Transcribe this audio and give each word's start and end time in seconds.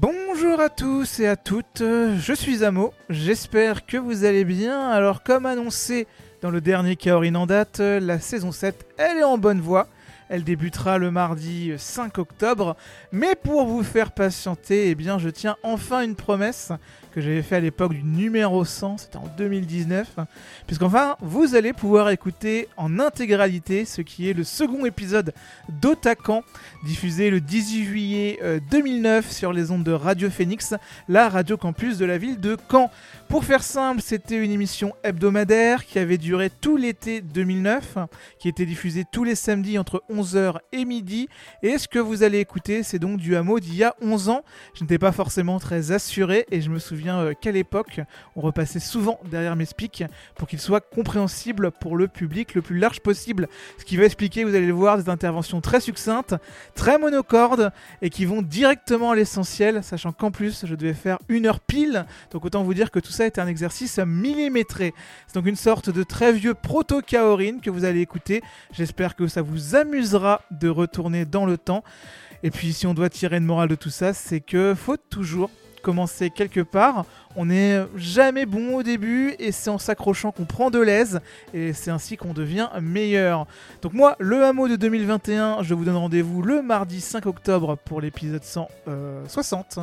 Bonjour 0.00 0.60
à 0.60 0.68
tous 0.68 1.18
et 1.18 1.26
à 1.26 1.34
toutes, 1.34 1.82
je 1.82 2.32
suis 2.32 2.62
Amo, 2.62 2.94
j'espère 3.10 3.84
que 3.84 3.96
vous 3.96 4.24
allez 4.24 4.44
bien. 4.44 4.88
Alors 4.90 5.24
comme 5.24 5.44
annoncé 5.44 6.06
dans 6.40 6.52
le 6.52 6.60
dernier 6.60 6.94
Kaorin 6.94 7.34
en 7.34 7.46
date, 7.46 7.80
la 7.80 8.20
saison 8.20 8.52
7, 8.52 8.86
elle 8.96 9.18
est 9.18 9.24
en 9.24 9.38
bonne 9.38 9.60
voie. 9.60 9.88
Elle 10.28 10.44
débutera 10.44 10.98
le 10.98 11.10
mardi 11.10 11.72
5 11.76 12.18
octobre. 12.18 12.76
Mais 13.12 13.34
pour 13.34 13.66
vous 13.66 13.82
faire 13.82 14.12
patienter, 14.12 14.90
eh 14.90 14.94
bien, 14.94 15.18
je 15.18 15.28
tiens 15.28 15.56
enfin 15.62 16.02
une 16.02 16.16
promesse 16.16 16.72
que 17.12 17.20
j'avais 17.20 17.42
fait 17.42 17.56
à 17.56 17.60
l'époque 17.60 17.94
du 17.94 18.02
numéro 18.02 18.64
100, 18.64 18.98
c'était 18.98 19.16
en 19.16 19.28
2019, 19.36 20.16
puisqu'enfin 20.66 21.16
vous 21.20 21.54
allez 21.54 21.72
pouvoir 21.72 22.10
écouter 22.10 22.68
en 22.76 22.98
intégralité 22.98 23.84
ce 23.84 24.02
qui 24.02 24.28
est 24.28 24.32
le 24.32 24.44
second 24.44 24.84
épisode 24.84 25.32
d'Otakan, 25.80 26.42
diffusé 26.84 27.30
le 27.30 27.40
18 27.40 27.84
juillet 27.84 28.60
2009 28.70 29.26
euh, 29.26 29.32
sur 29.32 29.52
les 29.52 29.70
ondes 29.70 29.84
de 29.84 29.92
Radio 29.92 30.30
Phoenix, 30.30 30.74
la 31.08 31.28
radio 31.28 31.56
campus 31.56 31.98
de 31.98 32.04
la 32.04 32.18
ville 32.18 32.40
de 32.40 32.56
Caen. 32.70 32.90
Pour 33.28 33.44
faire 33.44 33.62
simple, 33.62 34.00
c'était 34.00 34.42
une 34.42 34.50
émission 34.50 34.94
hebdomadaire 35.02 35.84
qui 35.84 35.98
avait 35.98 36.18
duré 36.18 36.50
tout 36.50 36.76
l'été 36.76 37.20
2009, 37.20 37.98
qui 38.38 38.48
était 38.48 38.66
diffusée 38.66 39.04
tous 39.10 39.24
les 39.24 39.34
samedis 39.34 39.78
entre 39.78 40.02
11h 40.18 40.58
et 40.72 40.84
midi, 40.84 41.28
et 41.62 41.78
ce 41.78 41.88
que 41.88 41.98
vous 41.98 42.22
allez 42.22 42.38
écouter, 42.38 42.82
c'est 42.82 42.98
donc 42.98 43.18
du 43.18 43.36
hameau 43.36 43.60
d'il 43.60 43.74
y 43.74 43.84
a 43.84 43.94
11 44.00 44.28
ans. 44.28 44.42
Je 44.74 44.82
n'étais 44.82 44.98
pas 44.98 45.12
forcément 45.12 45.58
très 45.58 45.92
assuré, 45.92 46.46
et 46.50 46.60
je 46.60 46.70
me 46.70 46.78
souviens 46.78 47.18
euh, 47.20 47.34
qu'à 47.34 47.52
l'époque, 47.52 48.00
on 48.36 48.40
repassait 48.40 48.80
souvent 48.80 49.20
derrière 49.30 49.56
mes 49.56 49.64
speaks 49.64 50.04
pour 50.34 50.48
qu'ils 50.48 50.60
soient 50.60 50.80
compréhensibles 50.80 51.70
pour 51.70 51.96
le 51.96 52.08
public 52.08 52.54
le 52.54 52.62
plus 52.62 52.78
large 52.78 53.00
possible. 53.00 53.48
Ce 53.78 53.84
qui 53.84 53.96
va 53.96 54.04
expliquer, 54.04 54.44
vous 54.44 54.54
allez 54.54 54.66
le 54.66 54.72
voir, 54.72 54.98
des 54.98 55.08
interventions 55.08 55.60
très 55.60 55.80
succinctes, 55.80 56.34
très 56.74 56.98
monocordes 56.98 57.70
et 58.02 58.10
qui 58.10 58.24
vont 58.24 58.42
directement 58.42 59.12
à 59.12 59.16
l'essentiel, 59.16 59.82
sachant 59.82 60.12
qu'en 60.12 60.30
plus, 60.30 60.66
je 60.66 60.74
devais 60.74 60.94
faire 60.94 61.18
une 61.28 61.46
heure 61.46 61.60
pile. 61.60 62.06
Donc 62.30 62.44
autant 62.44 62.62
vous 62.62 62.74
dire 62.74 62.90
que 62.90 62.98
tout 62.98 63.12
ça 63.12 63.26
était 63.26 63.40
un 63.40 63.46
exercice 63.46 63.98
millimétré. 63.98 64.94
C'est 65.26 65.34
donc 65.34 65.46
une 65.46 65.56
sorte 65.56 65.90
de 65.90 66.02
très 66.02 66.32
vieux 66.32 66.54
proto-kaorin 66.54 67.58
que 67.60 67.70
vous 67.70 67.84
allez 67.84 68.00
écouter. 68.00 68.42
J'espère 68.72 69.16
que 69.16 69.26
ça 69.26 69.42
vous 69.42 69.76
de 70.12 70.68
retourner 70.68 71.24
dans 71.24 71.46
le 71.46 71.58
temps. 71.58 71.84
Et 72.42 72.50
puis 72.50 72.72
si 72.72 72.86
on 72.86 72.94
doit 72.94 73.10
tirer 73.10 73.36
une 73.36 73.44
morale 73.44 73.68
de 73.68 73.74
tout 73.74 73.90
ça, 73.90 74.12
c'est 74.12 74.40
que 74.40 74.74
faut 74.76 74.96
toujours 74.96 75.50
commencer 75.78 76.30
quelque 76.30 76.60
part. 76.60 77.06
On 77.36 77.46
n'est 77.46 77.80
jamais 77.96 78.46
bon 78.46 78.76
au 78.76 78.82
début 78.82 79.34
et 79.38 79.52
c'est 79.52 79.70
en 79.70 79.78
s'accrochant 79.78 80.32
qu'on 80.32 80.44
prend 80.44 80.70
de 80.70 80.78
l'aise 80.78 81.20
et 81.54 81.72
c'est 81.72 81.90
ainsi 81.90 82.16
qu'on 82.16 82.32
devient 82.32 82.68
meilleur. 82.80 83.46
Donc 83.82 83.92
moi, 83.92 84.16
le 84.18 84.44
hameau 84.44 84.68
de 84.68 84.76
2021, 84.76 85.62
je 85.62 85.74
vous 85.74 85.84
donne 85.84 85.96
rendez-vous 85.96 86.42
le 86.42 86.62
mardi 86.62 87.00
5 87.00 87.26
octobre 87.26 87.76
pour 87.84 88.00
l'épisode 88.00 88.44
160 88.44 89.78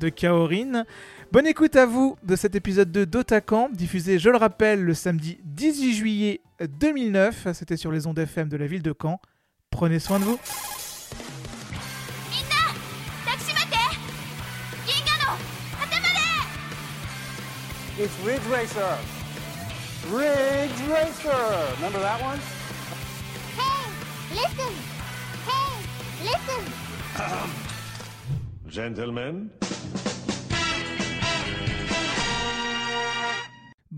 de 0.00 0.08
Kaorin. 0.08 0.84
Bonne 1.32 1.46
écoute 1.46 1.76
à 1.76 1.86
vous 1.86 2.16
de 2.22 2.36
cet 2.36 2.54
épisode 2.54 2.90
2 2.90 3.06
d'Otakan, 3.06 3.68
diffusé, 3.72 4.18
je 4.18 4.30
le 4.30 4.36
rappelle, 4.36 4.82
le 4.82 4.94
samedi 4.94 5.38
18 5.44 5.94
juillet 5.94 6.40
2009. 6.60 7.48
C'était 7.52 7.76
sur 7.76 7.92
les 7.92 8.06
ondes 8.06 8.18
FM 8.18 8.48
de 8.48 8.56
la 8.56 8.66
ville 8.66 8.82
de 8.82 8.94
Caen. 8.98 9.20
Prenez 9.70 10.00
soin 10.00 10.18
de 10.18 10.24
vous. 10.24 10.38
It's 18.00 18.16
Ridge 18.24 18.46
Racer. 18.46 18.96
Ridge 20.08 20.80
Racer. 20.88 21.74
Remember 21.76 21.98
that 21.98 22.20
one? 22.22 22.38
Hey, 23.58 23.90
listen. 24.30 24.72
Hey, 25.48 25.82
listen. 26.22 26.64
Gentlemen. 28.68 29.50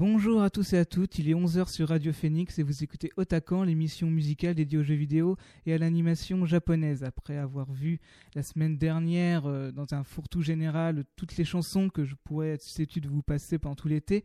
Bonjour 0.01 0.43
à 0.43 0.49
tous 0.49 0.73
et 0.73 0.79
à 0.79 0.87
toutes, 0.87 1.19
il 1.19 1.29
est 1.29 1.35
11h 1.35 1.69
sur 1.69 1.91
Radio 1.91 2.11
Phoenix 2.15 2.59
et 2.59 2.63
vous 2.63 2.83
écoutez 2.83 3.11
Otakan, 3.19 3.65
l'émission 3.65 4.07
musicale 4.07 4.55
dédiée 4.55 4.79
aux 4.79 4.83
jeux 4.83 4.95
vidéo 4.95 5.37
et 5.67 5.75
à 5.75 5.79
l'animation 5.79 6.47
japonaise. 6.47 7.05
Après 7.05 7.37
avoir 7.37 7.71
vu 7.71 8.01
la 8.35 8.43
semaine 8.43 8.79
dernière, 8.79 9.45
euh, 9.45 9.73
dans 9.73 9.93
un 9.93 10.03
fourre-tout 10.03 10.41
général, 10.41 11.05
toutes 11.17 11.37
les 11.37 11.45
chansons 11.45 11.91
que 11.91 12.07
je 12.07 12.15
pourrais 12.15 12.53
être 12.53 12.63
susceptible 12.63 13.09
de 13.09 13.13
vous 13.13 13.21
passer 13.21 13.59
pendant 13.59 13.75
tout 13.75 13.89
l'été, 13.89 14.25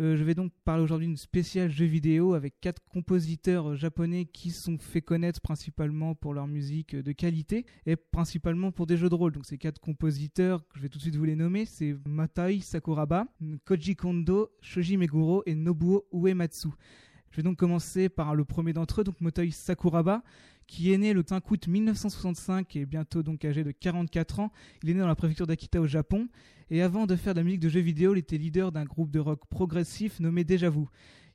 euh, 0.00 0.16
je 0.16 0.22
vais 0.22 0.34
donc 0.34 0.52
parler 0.64 0.82
aujourd'hui 0.82 1.08
d'une 1.08 1.16
spéciale 1.16 1.70
jeu 1.70 1.86
vidéo 1.86 2.34
avec 2.34 2.60
quatre 2.60 2.80
compositeurs 2.84 3.70
euh, 3.70 3.76
japonais 3.76 4.26
qui 4.26 4.50
sont 4.50 4.78
fait 4.78 5.02
connaître 5.02 5.40
principalement 5.40 6.14
pour 6.14 6.34
leur 6.34 6.46
musique 6.46 6.94
euh, 6.94 7.02
de 7.02 7.10
qualité 7.12 7.66
et 7.84 7.96
principalement 7.96 8.70
pour 8.70 8.86
des 8.86 8.96
jeux 8.96 9.08
de 9.08 9.14
rôle. 9.14 9.32
Donc 9.32 9.44
ces 9.44 9.58
quatre 9.58 9.80
compositeurs, 9.80 10.64
je 10.74 10.82
vais 10.82 10.88
tout 10.88 10.98
de 10.98 11.02
suite 11.02 11.16
vous 11.16 11.24
les 11.24 11.34
nommer, 11.34 11.64
c'est 11.64 11.96
Matai 12.06 12.60
Sakuraba, 12.60 13.26
Koji 13.64 13.96
Kondo, 13.96 14.50
Shoji 14.60 14.96
Meguro 14.96 15.42
et 15.46 15.54
Nobuo 15.54 16.06
Uematsu. 16.12 16.68
Je 17.30 17.36
vais 17.36 17.42
donc 17.42 17.58
commencer 17.58 18.08
par 18.08 18.34
le 18.34 18.44
premier 18.44 18.72
d'entre 18.72 19.00
eux, 19.00 19.04
donc 19.04 19.20
Motoi 19.20 19.50
Sakuraba, 19.50 20.22
qui 20.68 20.92
est 20.92 20.98
né 20.98 21.12
le 21.12 21.24
5 21.26 21.50
août 21.50 21.66
1965 21.66 22.76
et 22.76 22.86
bientôt 22.86 23.24
donc 23.24 23.44
âgé 23.44 23.64
de 23.64 23.72
44 23.72 24.38
ans. 24.38 24.52
Il 24.84 24.90
est 24.90 24.94
né 24.94 25.00
dans 25.00 25.08
la 25.08 25.16
préfecture 25.16 25.48
d'Akita 25.48 25.80
au 25.80 25.88
Japon 25.88 26.28
et 26.70 26.82
avant 26.82 27.06
de 27.06 27.16
faire 27.16 27.34
de 27.34 27.40
la 27.40 27.44
musique 27.44 27.60
de 27.60 27.70
jeux 27.70 27.80
vidéo, 27.80 28.14
il 28.14 28.18
était 28.18 28.36
leader 28.36 28.70
d'un 28.70 28.84
groupe 28.84 29.10
de 29.10 29.18
rock 29.18 29.40
progressif 29.50 30.20
nommé 30.20 30.44
Déjà 30.44 30.68
Vu. 30.70 30.84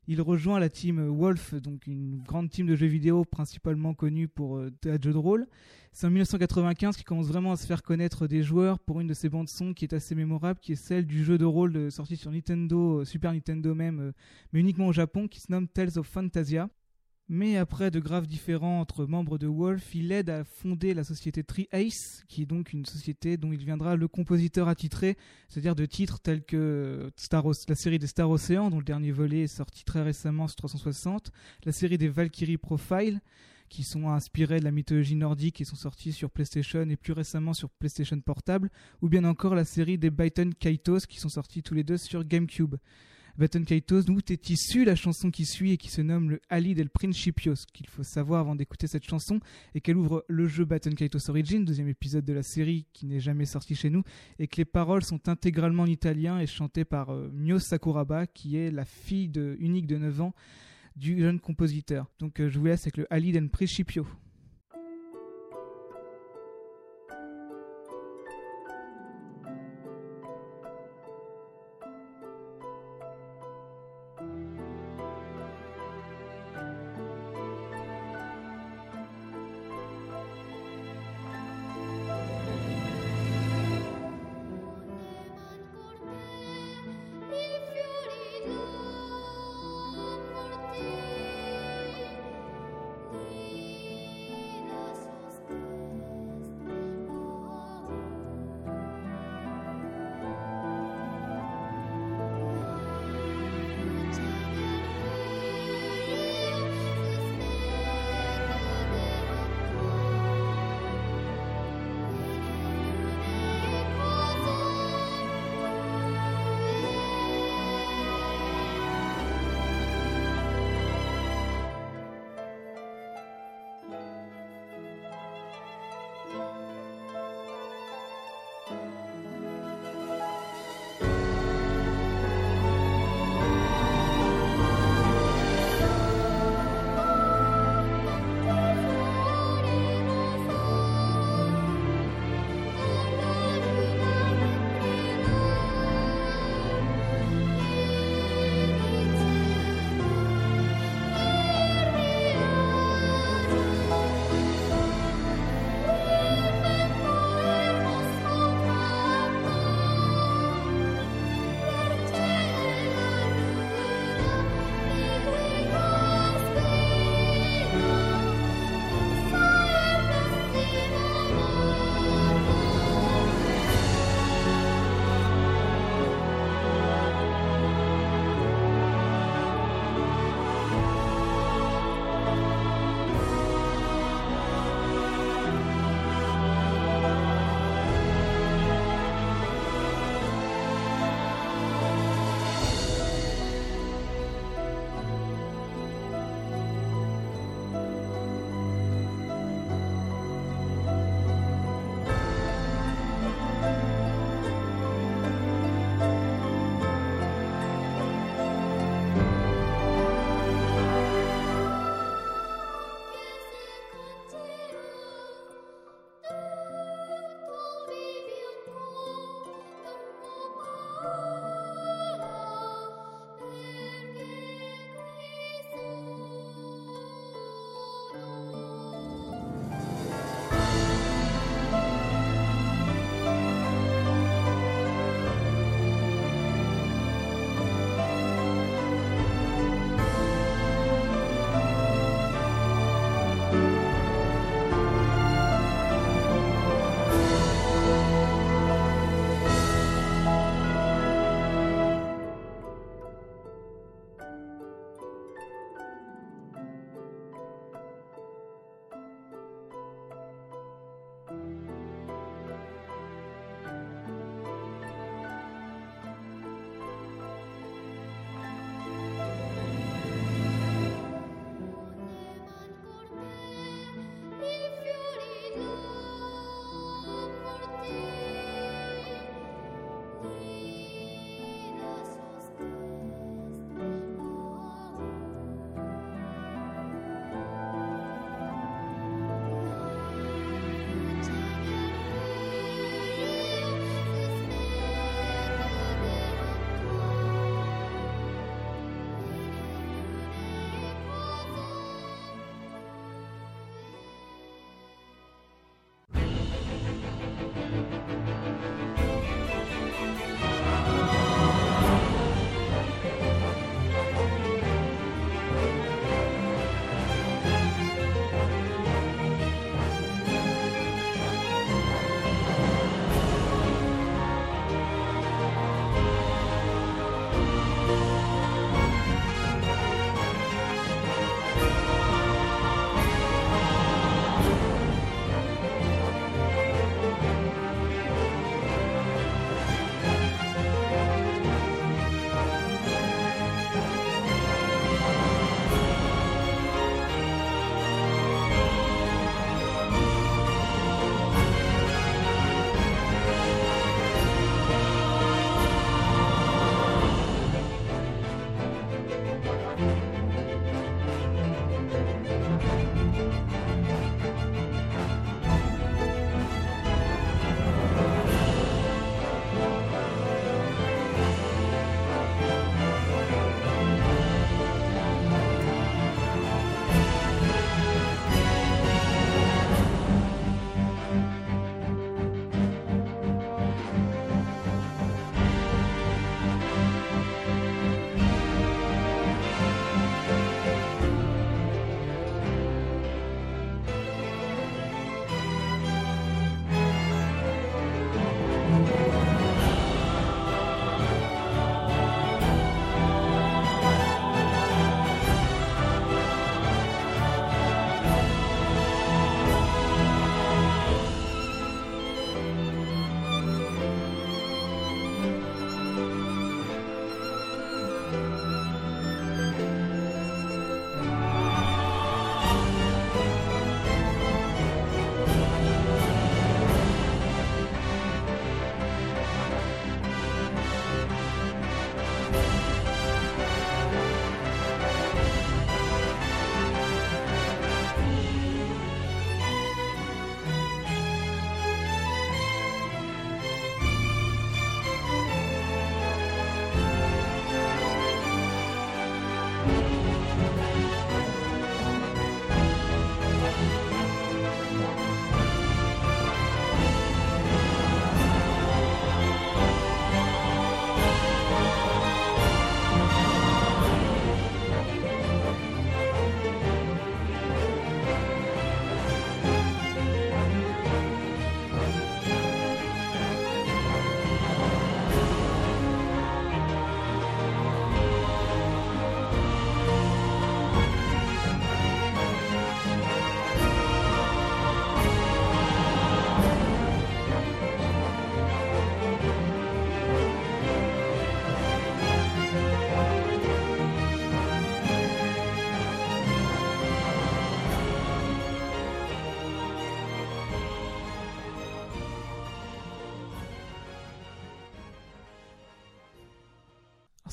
Il 0.07 0.21
rejoint 0.21 0.59
la 0.59 0.69
team 0.69 1.01
Wolf, 1.07 1.55
donc 1.55 1.87
une 1.87 2.21
grande 2.21 2.49
team 2.49 2.67
de 2.67 2.75
jeux 2.75 2.87
vidéo 2.87 3.25
principalement 3.25 3.93
connue 3.93 4.27
pour 4.27 4.57
euh, 4.57 4.69
jeux 4.85 5.13
de 5.13 5.17
rôle. 5.17 5.47
C'est 5.93 6.05
en 6.05 6.09
1995 6.09 6.97
qu'il 6.97 7.05
commence 7.05 7.27
vraiment 7.27 7.53
à 7.53 7.55
se 7.55 7.65
faire 7.65 7.81
connaître 7.81 8.27
des 8.27 8.43
joueurs 8.43 8.79
pour 8.79 8.99
une 8.99 9.07
de 9.07 9.13
ses 9.13 9.29
bandes 9.29 9.47
son 9.47 9.73
qui 9.73 9.85
est 9.85 9.93
assez 9.93 10.13
mémorable, 10.13 10.59
qui 10.59 10.73
est 10.73 10.75
celle 10.75 11.05
du 11.05 11.23
jeu 11.23 11.37
de 11.37 11.45
rôle 11.45 11.75
euh, 11.75 11.89
sorti 11.89 12.17
sur 12.17 12.31
Nintendo, 12.31 12.99
euh, 12.99 13.05
Super 13.05 13.33
Nintendo 13.33 13.73
même, 13.73 14.11
mais 14.51 14.59
uniquement 14.59 14.87
au 14.87 14.93
Japon, 14.93 15.27
qui 15.27 15.39
se 15.39 15.51
nomme 15.51 15.67
Tales 15.67 15.97
of 15.97 16.05
Fantasia. 16.05 16.69
Mais 17.29 17.55
après 17.55 17.89
de 17.89 18.01
graves 18.01 18.27
différends 18.27 18.81
entre 18.81 19.05
membres 19.05 19.37
de 19.37 19.47
Wolf, 19.47 19.95
il 19.95 20.11
aide 20.11 20.29
à 20.29 20.43
fonder 20.43 20.93
la 20.93 21.05
société 21.05 21.41
Tri-Ace, 21.43 22.25
qui 22.27 22.41
est 22.41 22.45
donc 22.45 22.73
une 22.73 22.85
société 22.85 23.37
dont 23.37 23.53
il 23.53 23.57
deviendra 23.57 23.95
le 23.95 24.09
compositeur 24.09 24.67
attitré, 24.67 25.17
c'est-à-dire 25.47 25.75
de 25.75 25.85
titres 25.85 26.19
tels 26.19 26.43
que 26.43 27.09
la 27.69 27.75
série 27.75 27.97
des 27.97 28.07
Star 28.07 28.29
Ocean, 28.29 28.69
dont 28.69 28.79
le 28.79 28.83
dernier 28.83 29.11
volet 29.11 29.43
est 29.43 29.47
sorti 29.47 29.85
très 29.85 30.01
récemment 30.01 30.47
sur 30.47 30.57
360, 30.57 31.31
la 31.63 31.71
série 31.71 31.97
des 31.97 32.09
Valkyrie 32.09 32.57
Profile, 32.57 33.21
qui 33.69 33.83
sont 33.83 34.09
inspirés 34.09 34.59
de 34.59 34.65
la 34.65 34.71
mythologie 34.71 35.15
nordique 35.15 35.61
et 35.61 35.65
sont 35.65 35.77
sortis 35.77 36.11
sur 36.11 36.29
PlayStation 36.29 36.87
et 36.89 36.97
plus 36.97 37.13
récemment 37.13 37.53
sur 37.53 37.69
PlayStation 37.69 38.19
Portable, 38.19 38.69
ou 39.01 39.07
bien 39.07 39.23
encore 39.23 39.55
la 39.55 39.65
série 39.65 39.97
des 39.97 40.11
Byton 40.11 40.51
Kaitos 40.59 41.07
qui 41.07 41.19
sont 41.19 41.29
sortis 41.29 41.63
tous 41.63 41.73
les 41.73 41.85
deux 41.85 41.97
sur 41.97 42.25
GameCube. 42.25 42.75
Baton 43.35 43.63
Kaitos, 43.63 44.03
d'où 44.03 44.19
est 44.29 44.49
issue 44.51 44.85
la 44.85 44.95
chanson 44.95 45.31
qui 45.31 45.45
suit 45.45 45.71
et 45.71 45.77
qui 45.77 45.89
se 45.89 46.01
nomme 46.01 46.29
le 46.29 46.41
Ali 46.49 46.75
del 46.75 46.91
Principio. 46.91 47.55
Ce 47.55 47.65
qu'il 47.65 47.87
faut 47.87 48.03
savoir 48.03 48.41
avant 48.41 48.55
d'écouter 48.55 48.85
cette 48.85 49.05
chanson 49.05 49.39
et 49.73 49.81
qu'elle 49.81 49.97
ouvre 49.97 50.23
le 50.27 50.47
jeu 50.47 50.65
Baton 50.65 50.91
Kaitos 50.91 51.31
Origin, 51.31 51.65
deuxième 51.65 51.87
épisode 51.87 52.25
de 52.25 52.33
la 52.33 52.43
série 52.43 52.85
qui 52.93 53.07
n'est 53.07 53.19
jamais 53.19 53.45
sorti 53.45 53.73
chez 53.73 53.89
nous, 53.89 54.03
et 54.37 54.47
que 54.47 54.57
les 54.57 54.65
paroles 54.65 55.03
sont 55.03 55.27
intégralement 55.27 55.83
en 55.83 55.87
italien 55.87 56.39
et 56.39 56.45
chantées 56.45 56.85
par 56.85 57.09
euh, 57.09 57.31
Mio 57.33 57.57
Sakuraba, 57.57 58.27
qui 58.27 58.57
est 58.57 58.69
la 58.69 58.85
fille 58.85 59.29
de, 59.29 59.55
unique 59.59 59.87
de 59.87 59.97
9 59.97 60.21
ans 60.21 60.35
du 60.95 61.19
jeune 61.19 61.39
compositeur. 61.39 62.05
Donc 62.19 62.39
euh, 62.39 62.49
je 62.49 62.59
vous 62.59 62.65
laisse 62.65 62.83
avec 62.83 62.97
le 62.97 63.11
Ali 63.11 63.31
del 63.31 63.49
Principio. 63.49 64.05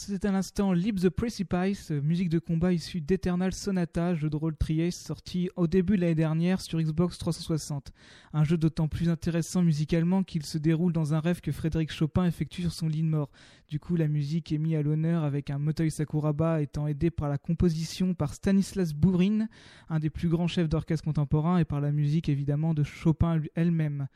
C'était 0.06 0.28
à 0.28 0.32
l'instant 0.32 0.72
Leap 0.72 0.98
the 0.98 1.10
Precipice, 1.10 1.90
musique 1.90 2.30
de 2.30 2.38
combat 2.38 2.72
issue 2.72 3.02
d'Eternal 3.02 3.52
Sonata, 3.52 4.14
jeu 4.14 4.30
de 4.30 4.36
rôle 4.36 4.56
Triace 4.56 4.96
sorti 4.96 5.50
au 5.56 5.66
début 5.66 5.96
de 5.96 6.00
l'année 6.00 6.14
dernière 6.14 6.62
sur 6.62 6.80
Xbox 6.80 7.18
360. 7.18 7.92
Un 8.32 8.44
jeu 8.44 8.56
d'autant 8.56 8.88
plus 8.88 9.10
intéressant 9.10 9.62
musicalement 9.62 10.22
qu'il 10.22 10.46
se 10.46 10.56
déroule 10.56 10.94
dans 10.94 11.12
un 11.12 11.20
rêve 11.20 11.42
que 11.42 11.52
Frédéric 11.52 11.92
Chopin 11.92 12.24
effectue 12.24 12.62
sur 12.62 12.72
son 12.72 12.88
lit 12.88 13.02
de 13.02 13.08
mort. 13.08 13.30
Du 13.68 13.78
coup, 13.78 13.94
la 13.94 14.08
musique 14.08 14.52
est 14.52 14.58
mise 14.58 14.76
à 14.76 14.82
l'honneur 14.82 15.22
avec 15.22 15.50
un 15.50 15.58
Motoi 15.58 15.90
Sakuraba 15.90 16.62
étant 16.62 16.86
aidé 16.86 17.10
par 17.10 17.28
la 17.28 17.36
composition 17.36 18.14
par 18.14 18.32
Stanislas 18.32 18.94
Bourin, 18.94 19.48
un 19.90 19.98
des 19.98 20.10
plus 20.10 20.28
grands 20.28 20.48
chefs 20.48 20.68
d'orchestre 20.68 21.04
contemporains, 21.04 21.58
et 21.58 21.66
par 21.66 21.80
la 21.82 21.92
musique 21.92 22.30
évidemment 22.30 22.72
de 22.72 22.84
Chopin 22.84 23.42
elle-même. 23.54 24.08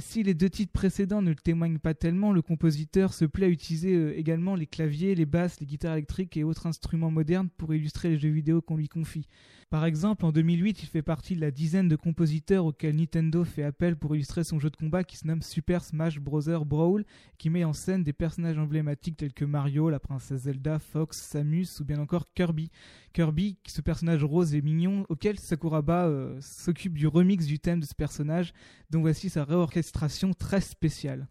Si 0.00 0.22
les 0.22 0.34
deux 0.34 0.50
titres 0.50 0.72
précédents 0.72 1.22
ne 1.22 1.30
le 1.30 1.36
témoignent 1.36 1.78
pas 1.78 1.94
tellement, 1.94 2.32
le 2.32 2.42
compositeur 2.42 3.14
se 3.14 3.24
plaît 3.24 3.46
à 3.46 3.50
utiliser 3.50 3.94
euh, 3.94 4.18
également 4.18 4.54
les 4.54 4.66
claviers, 4.66 5.14
les 5.14 5.26
basses, 5.26 5.60
les 5.60 5.66
guitares 5.66 5.94
électriques 5.94 6.36
et 6.36 6.44
autres 6.44 6.66
instruments 6.66 7.10
modernes 7.10 7.48
pour 7.56 7.74
illustrer 7.74 8.10
les 8.10 8.18
jeux 8.18 8.30
vidéo 8.30 8.60
qu'on 8.60 8.76
lui 8.76 8.88
confie. 8.88 9.28
Par 9.68 9.84
exemple, 9.84 10.24
en 10.24 10.30
2008, 10.30 10.84
il 10.84 10.86
fait 10.86 11.02
partie 11.02 11.34
de 11.34 11.40
la 11.40 11.50
dizaine 11.50 11.88
de 11.88 11.96
compositeurs 11.96 12.66
auxquels 12.66 12.94
Nintendo 12.94 13.42
fait 13.42 13.64
appel 13.64 13.96
pour 13.96 14.14
illustrer 14.14 14.44
son 14.44 14.60
jeu 14.60 14.70
de 14.70 14.76
combat 14.76 15.02
qui 15.02 15.16
se 15.16 15.26
nomme 15.26 15.42
Super 15.42 15.82
Smash 15.82 16.20
Bros. 16.20 16.64
Brawl, 16.64 17.04
qui 17.36 17.50
met 17.50 17.64
en 17.64 17.72
scène 17.72 18.04
des 18.04 18.12
personnages 18.12 18.58
emblématiques 18.58 19.16
tels 19.16 19.32
que 19.32 19.44
Mario, 19.44 19.90
la 19.90 19.98
princesse 19.98 20.42
Zelda, 20.42 20.78
Fox, 20.78 21.20
Samus 21.20 21.80
ou 21.80 21.84
bien 21.84 21.98
encore 21.98 22.32
Kirby. 22.32 22.70
Kirby, 23.12 23.58
ce 23.66 23.80
personnage 23.80 24.22
rose 24.22 24.54
et 24.54 24.62
mignon 24.62 25.04
auquel 25.08 25.36
Sakuraba 25.40 26.06
euh, 26.06 26.40
s'occupe 26.40 26.94
du 26.94 27.08
remix 27.08 27.44
du 27.44 27.58
thème 27.58 27.80
de 27.80 27.86
ce 27.86 27.94
personnage, 27.94 28.52
dont 28.90 29.00
voici 29.00 29.30
sa 29.30 29.42
réorchestration 29.42 30.32
très 30.32 30.60
spéciale. 30.60 31.26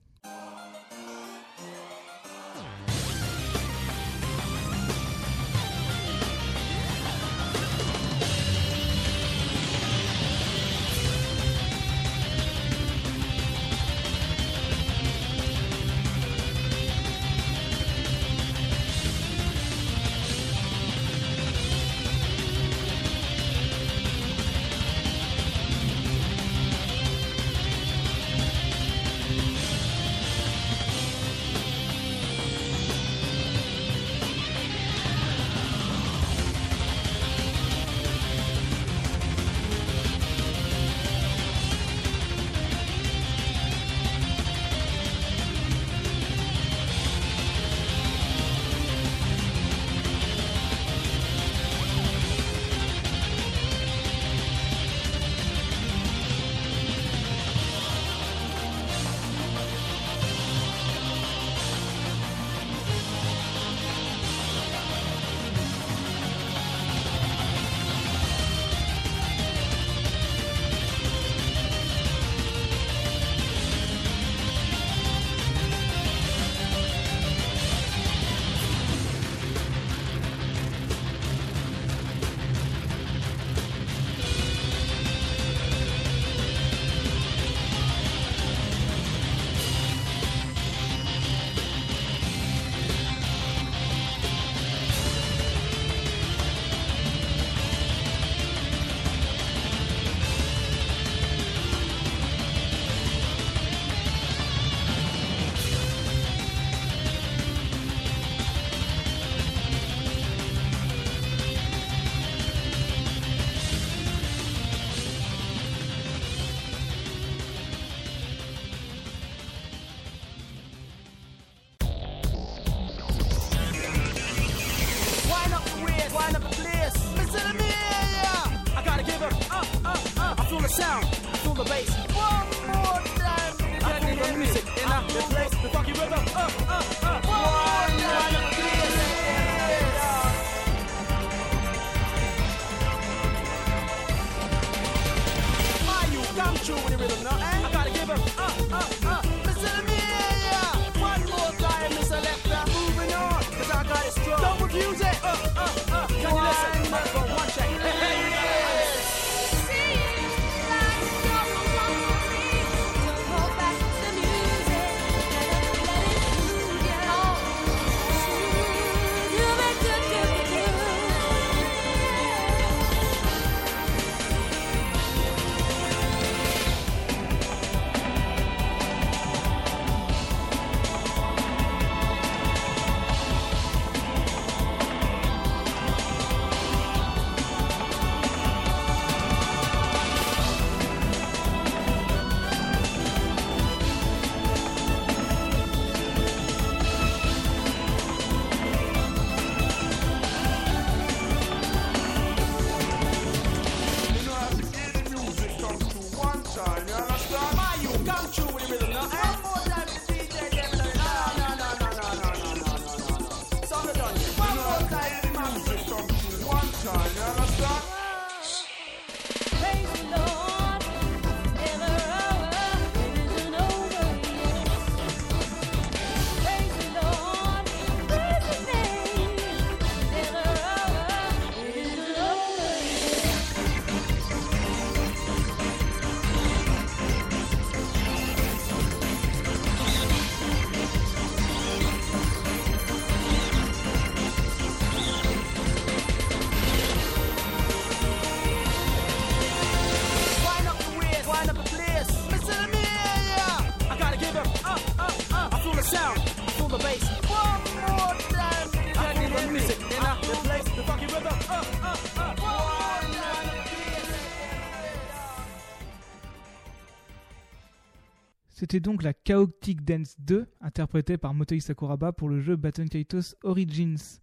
C'était 268.76 268.90
donc 268.90 269.04
la 269.04 269.14
Chaotic 269.14 269.86
Dance 269.86 270.18
2, 270.20 270.48
interprétée 270.60 271.16
par 271.16 271.34
Motoi 271.34 271.62
Sakuraba 271.62 272.12
pour 272.12 272.28
le 272.28 272.42
jeu 272.42 272.58
Baton 272.58 272.88
Kaitos 272.88 273.34
Origins. 273.44 274.20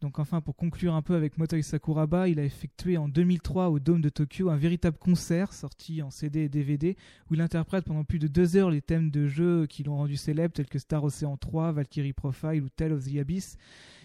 Donc 0.00 0.20
enfin, 0.20 0.40
pour 0.40 0.54
conclure 0.54 0.94
un 0.94 1.02
peu 1.02 1.16
avec 1.16 1.38
Motoi 1.38 1.60
Sakuraba, 1.62 2.28
il 2.28 2.38
a 2.38 2.44
effectué 2.44 2.98
en 2.98 3.08
2003 3.08 3.68
au 3.68 3.80
Dôme 3.80 4.00
de 4.00 4.08
Tokyo 4.08 4.48
un 4.48 4.56
véritable 4.56 4.96
concert 4.96 5.52
sorti 5.52 6.02
en 6.02 6.10
CD 6.10 6.42
et 6.42 6.48
DVD 6.48 6.96
où 7.28 7.34
il 7.34 7.40
interprète 7.40 7.84
pendant 7.84 8.04
plus 8.04 8.20
de 8.20 8.28
deux 8.28 8.56
heures 8.56 8.70
les 8.70 8.80
thèmes 8.80 9.10
de 9.10 9.26
jeux 9.26 9.66
qui 9.66 9.82
l'ont 9.82 9.96
rendu 9.96 10.16
célèbre 10.16 10.54
tels 10.54 10.68
que 10.68 10.78
Star 10.78 11.02
Ocean 11.02 11.36
3, 11.36 11.72
Valkyrie 11.72 12.12
Profile 12.12 12.62
ou 12.62 12.68
Tale 12.68 12.92
of 12.92 13.04
the 13.04 13.16
Abyss. 13.16 13.56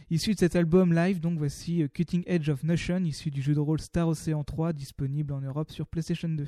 Issu 0.10 0.34
de 0.34 0.40
cet 0.40 0.56
album 0.56 0.96
live, 0.96 1.20
donc 1.20 1.38
voici 1.38 1.88
Cutting 1.94 2.24
Edge 2.26 2.50
of 2.50 2.64
Notion, 2.64 3.04
issu 3.04 3.30
du 3.30 3.44
jeu 3.44 3.54
de 3.54 3.60
rôle 3.60 3.80
Star 3.80 4.08
Ocean 4.08 4.44
3, 4.44 4.74
disponible 4.74 5.32
en 5.32 5.42
Europe 5.42 5.70
sur 5.70 5.86
PlayStation 5.86 6.30
2. 6.30 6.48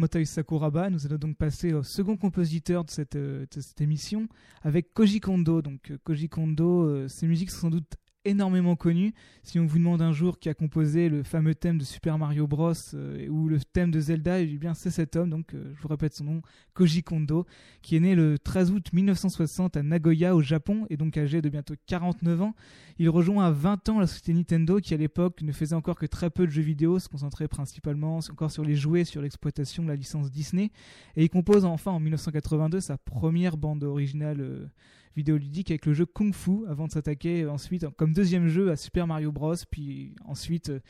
Motoi 0.00 0.24
Sakuraba, 0.24 0.88
nous 0.88 1.04
allons 1.04 1.18
donc 1.18 1.36
passer 1.36 1.74
au 1.74 1.82
second 1.82 2.16
compositeur 2.16 2.84
de 2.84 2.90
cette, 2.90 3.16
euh, 3.16 3.44
de 3.54 3.60
cette 3.60 3.82
émission 3.82 4.28
avec 4.62 4.94
Koji 4.94 5.20
Kondo. 5.20 5.60
Donc 5.60 5.90
euh, 5.90 5.98
Koji 6.02 6.30
Kondo, 6.30 6.84
euh, 6.84 7.06
ses 7.06 7.26
musiques 7.26 7.50
sont 7.50 7.60
sans 7.60 7.70
doute 7.70 7.96
énormément 8.24 8.76
connues. 8.76 9.14
Si 9.42 9.58
on 9.58 9.66
vous 9.66 9.78
demande 9.78 10.02
un 10.02 10.12
jour 10.12 10.38
qui 10.38 10.48
a 10.48 10.54
composé 10.54 11.08
le 11.08 11.22
fameux 11.22 11.54
thème 11.54 11.78
de 11.78 11.84
Super 11.84 12.18
Mario 12.18 12.46
Bros 12.46 12.72
euh, 12.94 13.26
ou 13.28 13.48
le 13.48 13.58
thème 13.60 13.90
de 13.90 14.00
Zelda, 14.00 14.40
eh 14.40 14.46
bien 14.58 14.74
c'est 14.74 14.90
cet 14.90 15.16
homme, 15.16 15.30
donc 15.30 15.54
euh, 15.54 15.72
je 15.74 15.82
vous 15.82 15.88
répète 15.88 16.14
son 16.14 16.24
nom, 16.24 16.42
Koji 16.74 17.02
Kondo, 17.02 17.46
qui 17.82 17.96
est 17.96 18.00
né 18.00 18.14
le 18.14 18.38
13 18.38 18.72
août 18.72 18.92
1960 18.92 19.76
à 19.76 19.82
Nagoya 19.82 20.36
au 20.36 20.42
Japon 20.42 20.86
et 20.90 20.96
donc 20.96 21.16
âgé 21.16 21.40
de 21.40 21.48
bientôt 21.48 21.74
49 21.86 22.42
ans. 22.42 22.54
Il 22.98 23.08
rejoint 23.08 23.46
à 23.46 23.50
20 23.50 23.88
ans 23.88 24.00
la 24.00 24.06
société 24.06 24.34
Nintendo 24.34 24.80
qui 24.80 24.92
à 24.92 24.98
l'époque 24.98 25.40
ne 25.42 25.52
faisait 25.52 25.74
encore 25.74 25.96
que 25.96 26.06
très 26.06 26.28
peu 26.28 26.46
de 26.46 26.50
jeux 26.50 26.62
vidéo, 26.62 26.98
se 26.98 27.08
concentrait 27.08 27.48
principalement 27.48 28.18
encore 28.30 28.50
sur 28.50 28.64
les 28.64 28.74
jouets, 28.74 29.04
sur 29.04 29.22
l'exploitation 29.22 29.82
de 29.82 29.88
la 29.88 29.96
licence 29.96 30.30
Disney. 30.30 30.70
Et 31.16 31.24
il 31.24 31.30
compose 31.30 31.64
enfin 31.64 31.92
en 31.92 32.00
1982 32.00 32.80
sa 32.80 32.98
première 32.98 33.56
bande 33.56 33.84
originale 33.84 34.40
euh, 34.40 34.66
vidéoludique 35.16 35.70
avec 35.70 35.86
le 35.86 35.94
jeu 35.94 36.06
Kung 36.06 36.34
Fu 36.34 36.66
avant 36.68 36.86
de 36.86 36.92
s'attaquer 36.92 37.46
ensuite 37.46 37.86
comme 37.96 38.12
deuxième 38.12 38.48
jeu 38.48 38.70
à 38.70 38.76
Super 38.76 39.06
Mario 39.06 39.32
Bros. 39.32 39.54
Puis 39.70 40.14
ensuite 40.24 40.70
euh, 40.70 40.80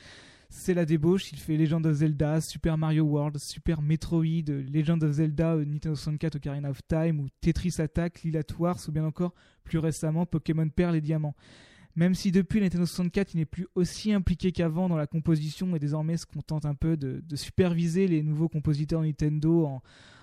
c'est 0.48 0.74
la 0.74 0.84
débauche, 0.84 1.32
il 1.32 1.38
fait 1.38 1.56
Legend 1.56 1.86
of 1.86 1.94
Zelda, 1.94 2.40
Super 2.40 2.76
Mario 2.76 3.04
World, 3.04 3.38
Super 3.38 3.80
Metroid, 3.82 4.50
Legend 4.72 5.02
of 5.04 5.12
Zelda, 5.12 5.54
euh, 5.54 5.64
Nintendo 5.64 5.94
64 5.94 6.36
Ocarina 6.36 6.70
of 6.70 6.80
Time 6.86 7.20
ou 7.20 7.28
Tetris 7.40 7.76
Attack, 7.78 8.22
Lila 8.22 8.40
Wars 8.58 8.78
ou 8.88 8.92
bien 8.92 9.04
encore 9.04 9.32
plus 9.64 9.78
récemment 9.78 10.26
Pokémon 10.26 10.68
Perle 10.68 10.96
et 10.96 11.00
Diamant. 11.00 11.34
Même 12.00 12.14
si 12.14 12.32
depuis 12.32 12.62
Nintendo 12.62 12.86
64 12.86 13.34
il 13.34 13.40
n'est 13.40 13.44
plus 13.44 13.66
aussi 13.74 14.14
impliqué 14.14 14.52
qu'avant 14.52 14.88
dans 14.88 14.96
la 14.96 15.06
composition 15.06 15.76
et 15.76 15.78
désormais 15.78 16.16
se 16.16 16.24
contente 16.24 16.64
un 16.64 16.74
peu 16.74 16.96
de, 16.96 17.22
superviser 17.36 18.08
les 18.08 18.22
nouveaux 18.22 18.48
compositeurs 18.48 19.02
Nintendo 19.02 19.66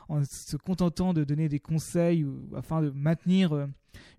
en, 0.10 0.24
se 0.24 0.58
contentant 0.58 1.14
de 1.14 1.24
donner 1.24 1.50
des 1.50 1.60
conseils 1.60 2.26
afin 2.56 2.82
de 2.82 2.90
maintenir 2.90 3.54
euh, 3.54 3.68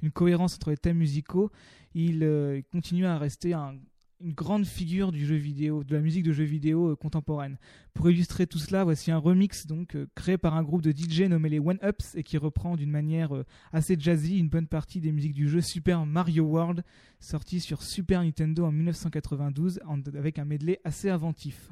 une 0.03 0.13
cohérence 0.13 0.55
entre 0.55 0.71
les 0.71 0.77
thèmes 0.77 0.99
musicaux, 0.99 1.51
il 1.95 2.23
euh, 2.23 2.63
continue 2.71 3.07
à 3.07 3.19
rester 3.19 3.55
un- 3.55 3.75
une 4.21 4.33
grande 4.33 4.65
figure 4.67 5.13
de 5.13 5.95
la 5.95 6.01
musique 6.01 6.25
de 6.25 6.33
jeux 6.33 6.45
vidéo 6.45 6.91
euh, 6.91 6.97
contemporaine. 6.97 7.57
Pour 7.95 8.11
illustrer 8.11 8.47
tout 8.47 8.59
cela, 8.59 8.85
voici 8.85 9.11
un 9.11 9.19
remix 9.19 9.67
donc 9.67 9.95
euh, 9.95 10.07
créé 10.15 10.37
par 10.39 10.55
un 10.57 10.63
groupe 10.63 10.83
de 10.83 10.91
DJ 10.93 11.23
nommé 11.23 11.49
les 11.49 11.59
One 11.61 11.79
Ups 11.83 12.15
et 12.17 12.23
qui 12.23 12.37
reprend 12.37 12.77
d'une 12.77 12.91
manière 12.91 13.35
euh, 13.35 13.45
assez 13.73 13.97
jazzy 13.99 14.39
une 14.39 14.49
bonne 14.49 14.67
partie 14.67 15.01
des 15.01 15.13
musiques 15.13 15.35
du 15.35 15.49
jeu 15.49 15.61
Super 15.61 16.05
Mario 16.07 16.45
World, 16.45 16.83
sorti 17.21 17.61
sur 17.61 17.83
Super 17.83 18.23
Nintendo 18.23 18.65
en 18.65 18.73
1992 18.73 19.81
en- 19.87 20.01
avec 20.17 20.39
un 20.39 20.45
medley 20.45 20.81
assez 20.85 21.11
inventif. 21.11 21.71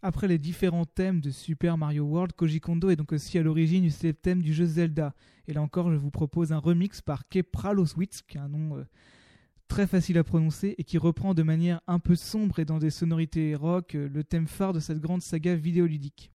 Après 0.00 0.28
les 0.28 0.38
différents 0.38 0.84
thèmes 0.84 1.20
de 1.20 1.30
Super 1.30 1.76
Mario 1.76 2.04
World, 2.04 2.32
Koji 2.32 2.60
Kondo 2.60 2.88
est 2.88 2.96
donc 2.96 3.12
aussi 3.12 3.36
à 3.36 3.42
l'origine 3.42 3.88
du 3.88 4.14
thème 4.14 4.42
du 4.42 4.54
jeu 4.54 4.64
Zelda. 4.64 5.12
Et 5.48 5.52
là 5.52 5.60
encore, 5.60 5.90
je 5.90 5.96
vous 5.96 6.12
propose 6.12 6.52
un 6.52 6.58
remix 6.58 7.00
par 7.00 7.28
Kepraloswitz, 7.28 8.22
qui 8.22 8.36
est 8.36 8.40
un 8.40 8.48
nom 8.48 8.76
euh, 8.76 8.84
très 9.66 9.88
facile 9.88 10.16
à 10.18 10.24
prononcer 10.24 10.76
et 10.78 10.84
qui 10.84 10.98
reprend 10.98 11.34
de 11.34 11.42
manière 11.42 11.80
un 11.88 11.98
peu 11.98 12.14
sombre 12.14 12.60
et 12.60 12.64
dans 12.64 12.78
des 12.78 12.90
sonorités 12.90 13.56
rock 13.56 13.96
euh, 13.96 14.08
le 14.08 14.22
thème 14.22 14.46
phare 14.46 14.72
de 14.72 14.78
cette 14.78 15.00
grande 15.00 15.22
saga 15.22 15.56
vidéoludique. 15.56 16.30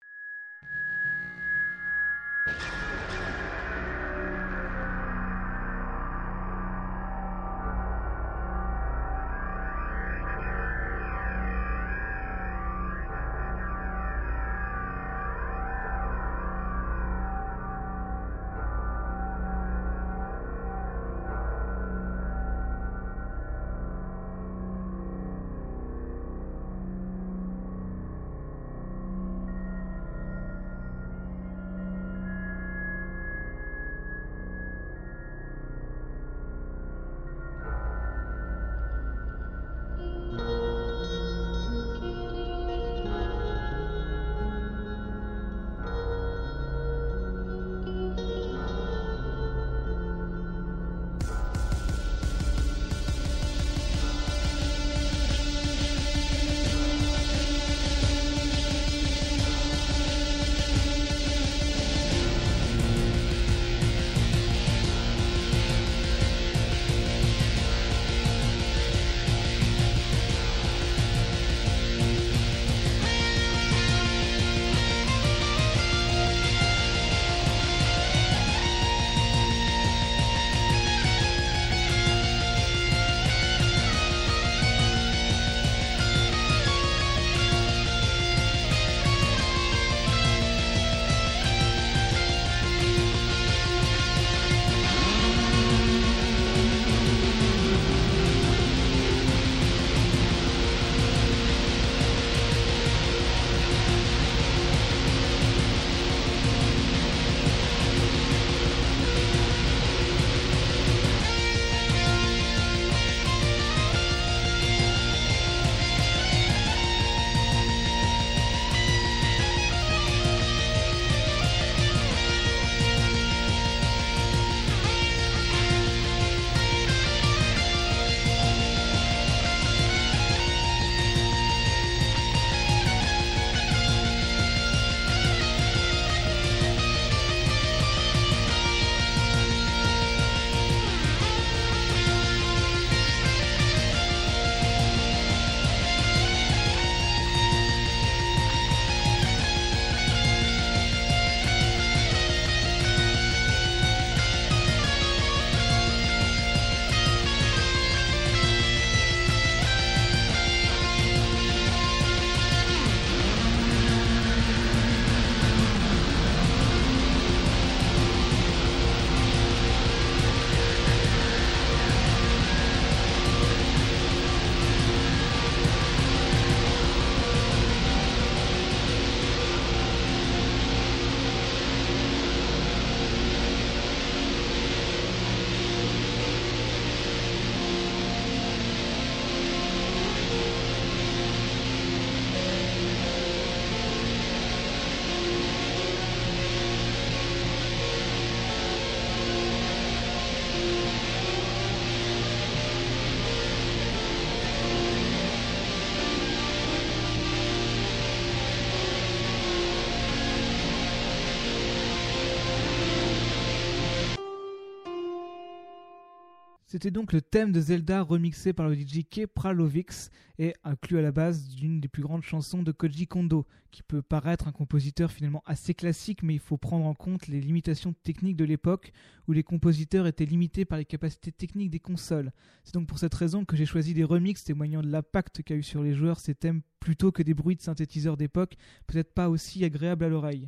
C'était 216.71 216.89
donc 216.89 217.11
le 217.11 217.21
thème 217.21 217.51
de 217.51 217.59
Zelda 217.59 218.01
remixé 218.01 218.53
par 218.53 218.69
le 218.69 218.75
DJ 218.75 219.01
Kepralovix 219.03 220.09
et 220.39 220.53
inclus 220.63 220.99
à 220.99 221.01
la 221.01 221.11
base 221.11 221.49
d'une 221.49 221.81
des 221.81 221.89
plus 221.89 222.01
grandes 222.01 222.23
chansons 222.23 222.63
de 222.63 222.71
Koji 222.71 223.07
Kondo, 223.07 223.45
qui 223.71 223.83
peut 223.83 224.01
paraître 224.01 224.47
un 224.47 224.53
compositeur 224.53 225.11
finalement 225.11 225.43
assez 225.45 225.73
classique, 225.73 226.23
mais 226.23 226.35
il 226.35 226.39
faut 226.39 226.55
prendre 226.55 226.85
en 226.85 226.93
compte 226.93 227.27
les 227.27 227.41
limitations 227.41 227.93
techniques 228.03 228.37
de 228.37 228.45
l'époque 228.45 228.93
où 229.27 229.33
les 229.33 229.43
compositeurs 229.43 230.07
étaient 230.07 230.23
limités 230.23 230.63
par 230.63 230.77
les 230.77 230.85
capacités 230.85 231.33
techniques 231.33 231.71
des 231.71 231.81
consoles. 231.81 232.31
C'est 232.63 232.75
donc 232.75 232.87
pour 232.87 232.99
cette 232.99 233.15
raison 233.15 233.43
que 233.43 233.57
j'ai 233.57 233.65
choisi 233.65 233.93
des 233.93 234.05
remixes 234.05 234.45
témoignant 234.45 234.81
de 234.81 234.89
l'impact 234.89 235.43
qu'a 235.43 235.55
eu 235.55 235.63
sur 235.63 235.83
les 235.83 235.93
joueurs 235.93 236.21
ces 236.21 236.35
thèmes 236.35 236.61
plutôt 236.79 237.11
que 237.11 237.21
des 237.21 237.33
bruits 237.33 237.57
de 237.57 237.61
synthétiseurs 237.61 238.15
d'époque, 238.15 238.55
peut-être 238.87 239.13
pas 239.13 239.27
aussi 239.27 239.65
agréables 239.65 240.05
à 240.05 240.09
l'oreille. 240.09 240.47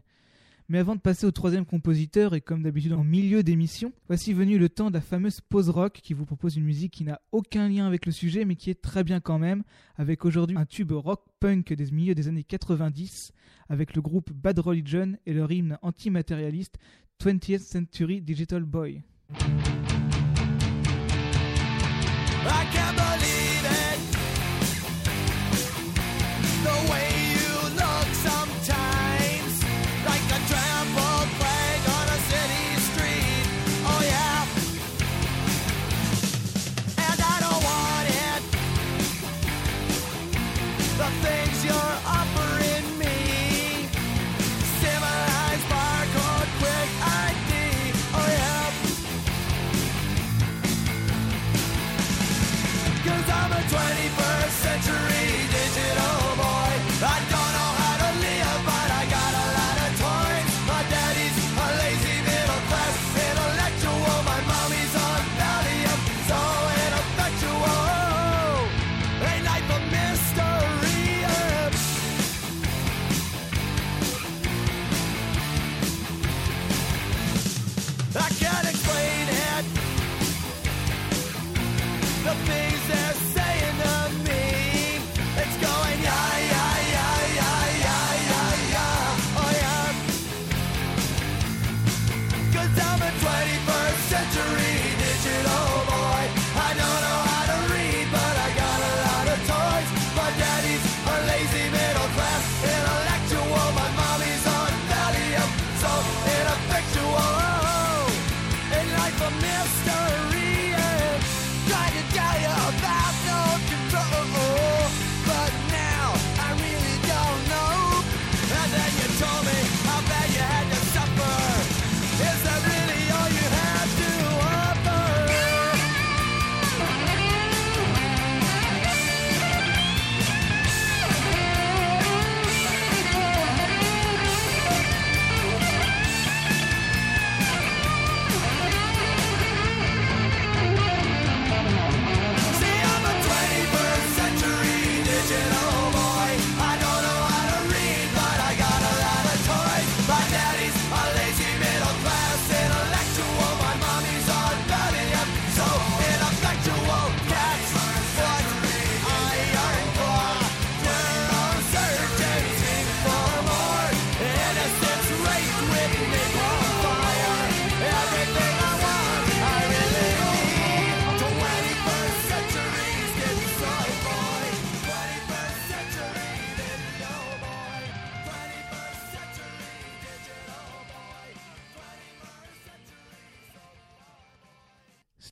Mais 0.69 0.80
avant 0.80 0.95
de 0.95 1.02
passer 1.02 1.26
au 1.26 1.32
troisième 1.32 1.65
compositeur, 1.65 2.36
et 2.36 2.41
comme 2.41 2.63
d'habitude 2.63 2.93
en 2.93 3.04
milieu 3.04 3.43
d'émission, 3.43 3.91
voici 4.08 4.34
venu 4.34 4.58
le 4.58 4.69
temps 4.69 4.89
de 4.89 4.95
la 4.95 5.02
fameuse 5.02 5.41
pause 5.41 5.69
rock 5.69 5.99
qui 6.02 6.13
vous 6.13 6.26
propose 6.26 6.56
une 6.56 6.63
musique 6.63 6.93
qui 6.93 7.04
n'a 7.04 7.21
aucun 7.32 7.67
lien 7.69 7.86
avec 7.86 8.06
le 8.06 8.12
sujet 8.12 8.45
mais 8.45 8.56
qui 8.56 8.69
est 8.69 8.82
très 8.82 9.04
bien 9.04 9.19
quand 9.19 9.39
même, 9.39 9.63
avec 9.97 10.26
aujourd'hui 10.26 10.58
un 10.58 10.65
tube 10.65 10.91
rock 10.91 11.21
punk 11.39 11.73
des 11.73 11.91
milieux 11.91 12.15
des 12.15 12.28
années 12.28 12.43
90, 12.43 13.32
avec 13.69 13.95
le 13.95 14.02
groupe 14.02 14.32
Bad 14.32 14.60
Religion 14.60 15.13
et 15.26 15.34
leur 15.34 15.52
hymne 15.52 15.78
antimatérialiste 15.82 16.78
20th 17.21 17.60
Century 17.60 18.21
Digital 18.21 18.63
Boy. 18.63 19.02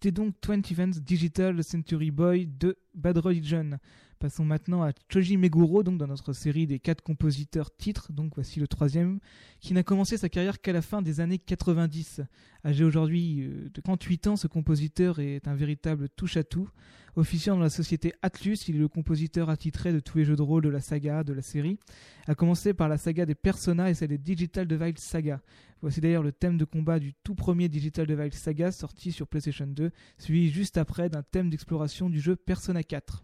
C'était 0.03 0.19
donc 0.19 0.33
20th 0.41 0.99
Digital 0.99 1.63
Century 1.63 2.09
Boy 2.09 2.47
de 2.47 2.75
Bad 2.95 3.19
Religion. 3.19 3.77
Passons 4.21 4.45
maintenant 4.45 4.83
à 4.83 4.91
Choji 5.11 5.35
Meguro, 5.35 5.81
donc 5.81 5.97
dans 5.97 6.05
notre 6.05 6.31
série 6.31 6.67
des 6.67 6.77
quatre 6.77 7.01
compositeurs 7.01 7.75
titres. 7.75 8.13
Donc 8.13 8.33
voici 8.35 8.59
le 8.59 8.67
troisième, 8.67 9.19
qui 9.59 9.73
n'a 9.73 9.81
commencé 9.81 10.15
sa 10.15 10.29
carrière 10.29 10.61
qu'à 10.61 10.73
la 10.73 10.83
fin 10.83 11.01
des 11.01 11.21
années 11.21 11.39
90. 11.39 12.21
Âgé 12.63 12.83
aujourd'hui 12.83 13.41
euh, 13.41 13.71
de 13.73 13.81
38 13.81 14.27
ans, 14.27 14.35
ce 14.35 14.45
compositeur 14.45 15.17
est 15.17 15.47
un 15.47 15.55
véritable 15.55 16.07
touche-à-tout. 16.07 16.69
Officiant 17.15 17.55
dans 17.55 17.63
la 17.63 17.71
société 17.71 18.13
Atlus, 18.21 18.57
il 18.67 18.75
est 18.75 18.79
le 18.79 18.87
compositeur 18.87 19.49
attitré 19.49 19.91
de 19.91 19.99
tous 19.99 20.19
les 20.19 20.23
jeux 20.23 20.35
de 20.35 20.43
rôle 20.43 20.61
de 20.61 20.69
la 20.69 20.81
saga, 20.81 21.23
de 21.23 21.33
la 21.33 21.41
série, 21.41 21.79
à 22.27 22.35
commencer 22.35 22.75
par 22.75 22.89
la 22.89 22.99
saga 22.99 23.25
des 23.25 23.33
Persona 23.33 23.89
et 23.89 23.95
celle 23.95 24.09
des 24.09 24.19
Digital 24.19 24.67
Divide 24.67 24.99
Saga. 24.99 25.41
Voici 25.81 25.99
d'ailleurs 25.99 26.21
le 26.21 26.31
thème 26.31 26.59
de 26.59 26.65
combat 26.65 26.99
du 26.99 27.15
tout 27.23 27.33
premier 27.33 27.69
Digital 27.69 28.05
Divide 28.05 28.35
Saga 28.35 28.71
sorti 28.71 29.11
sur 29.11 29.27
PlayStation 29.27 29.65
2, 29.65 29.89
suivi 30.19 30.51
juste 30.51 30.77
après 30.77 31.09
d'un 31.09 31.23
thème 31.23 31.49
d'exploration 31.49 32.07
du 32.07 32.21
jeu 32.21 32.35
Persona 32.35 32.83
4. 32.83 33.23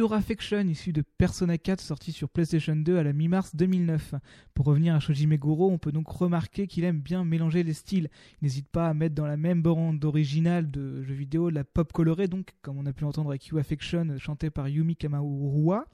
Your 0.00 0.14
Affection, 0.14 0.66
issu 0.66 0.94
de 0.94 1.02
Persona 1.02 1.58
4, 1.58 1.78
sorti 1.78 2.12
sur 2.12 2.30
PlayStation 2.30 2.74
2 2.74 2.96
à 2.96 3.02
la 3.02 3.12
mi-mars 3.12 3.54
2009. 3.54 4.14
Pour 4.54 4.64
revenir 4.64 4.94
à 4.94 4.98
Shoji 4.98 5.26
Meguro, 5.26 5.70
on 5.70 5.76
peut 5.76 5.92
donc 5.92 6.08
remarquer 6.08 6.66
qu'il 6.66 6.84
aime 6.84 7.00
bien 7.00 7.22
mélanger 7.22 7.62
les 7.62 7.74
styles. 7.74 8.08
Il 8.40 8.44
n'hésite 8.44 8.70
pas 8.70 8.88
à 8.88 8.94
mettre 8.94 9.14
dans 9.14 9.26
la 9.26 9.36
même 9.36 9.60
bande 9.60 10.02
originale 10.02 10.70
de 10.70 11.02
jeux 11.02 11.12
vidéo 11.12 11.50
la 11.50 11.64
pop 11.64 11.92
colorée, 11.92 12.28
donc 12.28 12.54
comme 12.62 12.78
on 12.78 12.86
a 12.86 12.94
pu 12.94 13.04
l'entendre 13.04 13.28
avec 13.28 13.48
You 13.48 13.58
Affection, 13.58 14.16
chanté 14.16 14.48
par 14.48 14.70
Yumi 14.70 14.96
Kamauruwa 14.96 15.84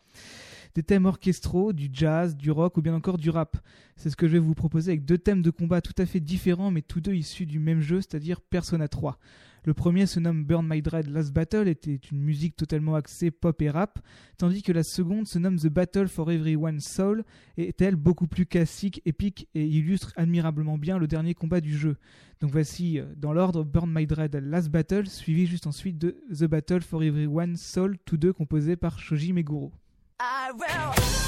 des 0.77 0.83
thèmes 0.83 1.07
orchestraux, 1.07 1.73
du 1.73 1.89
jazz, 1.91 2.37
du 2.37 2.51
rock 2.51 2.77
ou 2.77 2.83
bien 2.83 2.95
encore 2.95 3.17
du 3.17 3.31
rap. 3.31 3.57
C'est 3.97 4.11
ce 4.11 4.17
que 4.17 4.29
je 4.29 4.35
vais 4.35 4.39
vous 4.39 4.55
proposer 4.55 4.93
avec 4.93 5.07
deux 5.07 5.17
thèmes 5.17 5.41
de 5.41 5.51
combat 5.51 5.81
tout 5.81 5.95
à 5.97 6.05
fait 6.05 6.21
différents 6.21 6.71
mais 6.71 6.83
tous 6.83 7.01
deux 7.01 7.15
issus 7.15 7.47
du 7.47 7.59
même 7.59 7.81
jeu, 7.81 8.03
c'est-à-dire 8.03 8.43
Persona 8.43 8.87
3. 8.87 9.19
Le 9.67 9.75
premier 9.75 10.07
se 10.07 10.21
nomme 10.21 10.45
Burn 10.45 10.65
My 10.71 10.81
Dread 10.81 11.09
Last 11.09 11.33
Battle, 11.33 11.67
était 11.67 11.97
une 11.97 12.21
musique 12.21 12.55
totalement 12.55 12.95
axée 12.95 13.33
pop 13.33 13.61
et 13.61 13.69
rap, 13.69 13.99
tandis 14.39 14.63
que 14.63 14.71
la 14.71 14.85
seconde 14.85 15.27
se 15.27 15.41
nomme 15.41 15.59
The 15.59 15.67
Battle 15.67 16.07
for 16.07 16.31
Everyone's 16.31 16.87
Soul, 16.87 17.25
et 17.57 17.67
est 17.67 17.81
elle 17.83 17.97
beaucoup 17.97 18.29
plus 18.29 18.47
classique, 18.47 19.03
épique 19.07 19.49
et 19.57 19.67
illustre 19.67 20.13
admirablement 20.15 20.79
bien 20.79 20.99
le 20.99 21.09
dernier 21.09 21.35
combat 21.35 21.61
du 21.61 21.77
jeu. 21.77 21.97
Donc 22.41 22.53
voici 22.53 23.01
euh, 23.01 23.07
dans 23.17 23.33
l'ordre 23.33 23.65
Burn 23.65 23.93
My 23.93 24.07
Dread 24.07 24.37
Last 24.37 24.71
Battle, 24.71 25.09
suivi 25.09 25.47
juste 25.47 25.67
ensuite 25.67 25.99
de 25.99 26.17
The 26.33 26.45
Battle 26.45 26.83
for 26.83 27.03
Everyone's 27.03 27.61
Soul, 27.61 27.99
tous 28.05 28.19
deux 28.19 28.33
composés 28.33 28.77
par 28.77 29.01
Shoji 29.01 29.33
Meguro. 29.33 29.73
Will. 30.55 31.26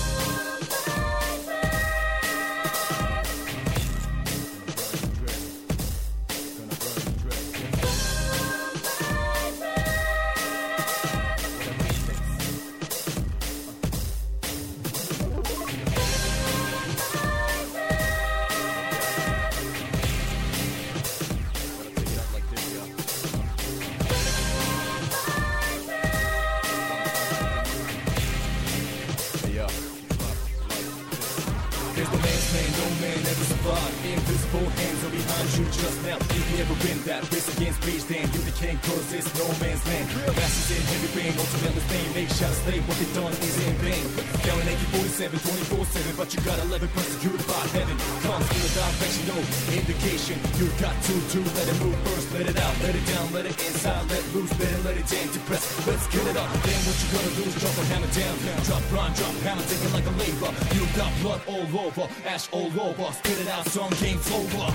What 42.69 43.01
they 43.01 43.09
done 43.17 43.33
is 43.33 43.57
in 43.65 43.73
vain. 43.81 44.05
Yelling 44.45 44.69
AK-47, 44.69 45.41
24-7, 45.41 46.21
but 46.21 46.29
you 46.37 46.41
got 46.45 46.61
11 46.69 46.85
persecuted 46.93 47.41
by 47.49 47.65
heaven. 47.73 47.97
Comes 48.21 48.45
with 48.45 48.69
a 48.69 48.73
direction, 48.77 49.25
no 49.25 49.41
indication. 49.73 50.37
You 50.61 50.69
got 50.77 50.93
to 50.93 51.17
do, 51.33 51.41
let 51.57 51.65
it 51.65 51.81
move 51.81 51.97
first, 52.05 52.29
let 52.37 52.45
it 52.45 52.61
out, 52.61 52.77
let 52.85 52.93
it 52.93 53.01
down, 53.09 53.33
let 53.33 53.49
it 53.49 53.57
inside, 53.57 54.05
let 54.13 54.21
loose, 54.37 54.53
let 54.61 54.69
it, 54.69 54.85
let 54.85 55.01
it 55.01 55.09
down, 55.09 55.33
depress. 55.33 55.65
Let's 55.89 56.05
get 56.13 56.29
it 56.29 56.37
up. 56.37 56.45
Then 56.61 56.77
what 56.85 56.97
you 57.01 57.09
gonna 57.09 57.33
do 57.41 57.49
is 57.49 57.57
drop 57.57 57.73
a 57.73 57.85
hammer 57.89 58.13
down. 58.13 58.37
Drop, 58.69 58.85
run, 58.93 59.17
drop, 59.17 59.33
hammer, 59.49 59.65
taking 59.65 59.93
like 59.97 60.05
a 60.05 60.13
labor. 60.21 60.53
You 60.77 60.85
got 60.93 61.09
blood 61.25 61.41
all 61.49 61.89
over, 61.89 62.05
ash 62.29 62.53
all 62.53 62.69
over. 62.69 63.09
Spit 63.17 63.41
it 63.41 63.49
out, 63.49 63.65
some 63.65 63.89
game's 63.97 64.29
over. 64.29 64.69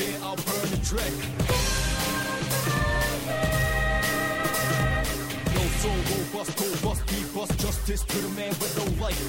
It 0.00 0.22
out 0.22 0.34
like 0.34 0.36
a 0.36 0.36
spear, 0.36 0.36
I'll 0.36 0.36
burn 0.36 0.70
the 0.70 0.76
dread. 0.84 1.12
No 5.54 5.62
soul, 5.80 6.00
go 6.10 6.18
bust, 6.38 6.52
go 6.58 6.68
bust, 6.88 7.02
be 7.06 7.20
bust. 7.34 7.58
Justice 7.58 8.02
to 8.02 8.18
the 8.18 8.28
man 8.30 8.50
with 8.60 8.76
no 8.76 8.84
life. 9.02 9.20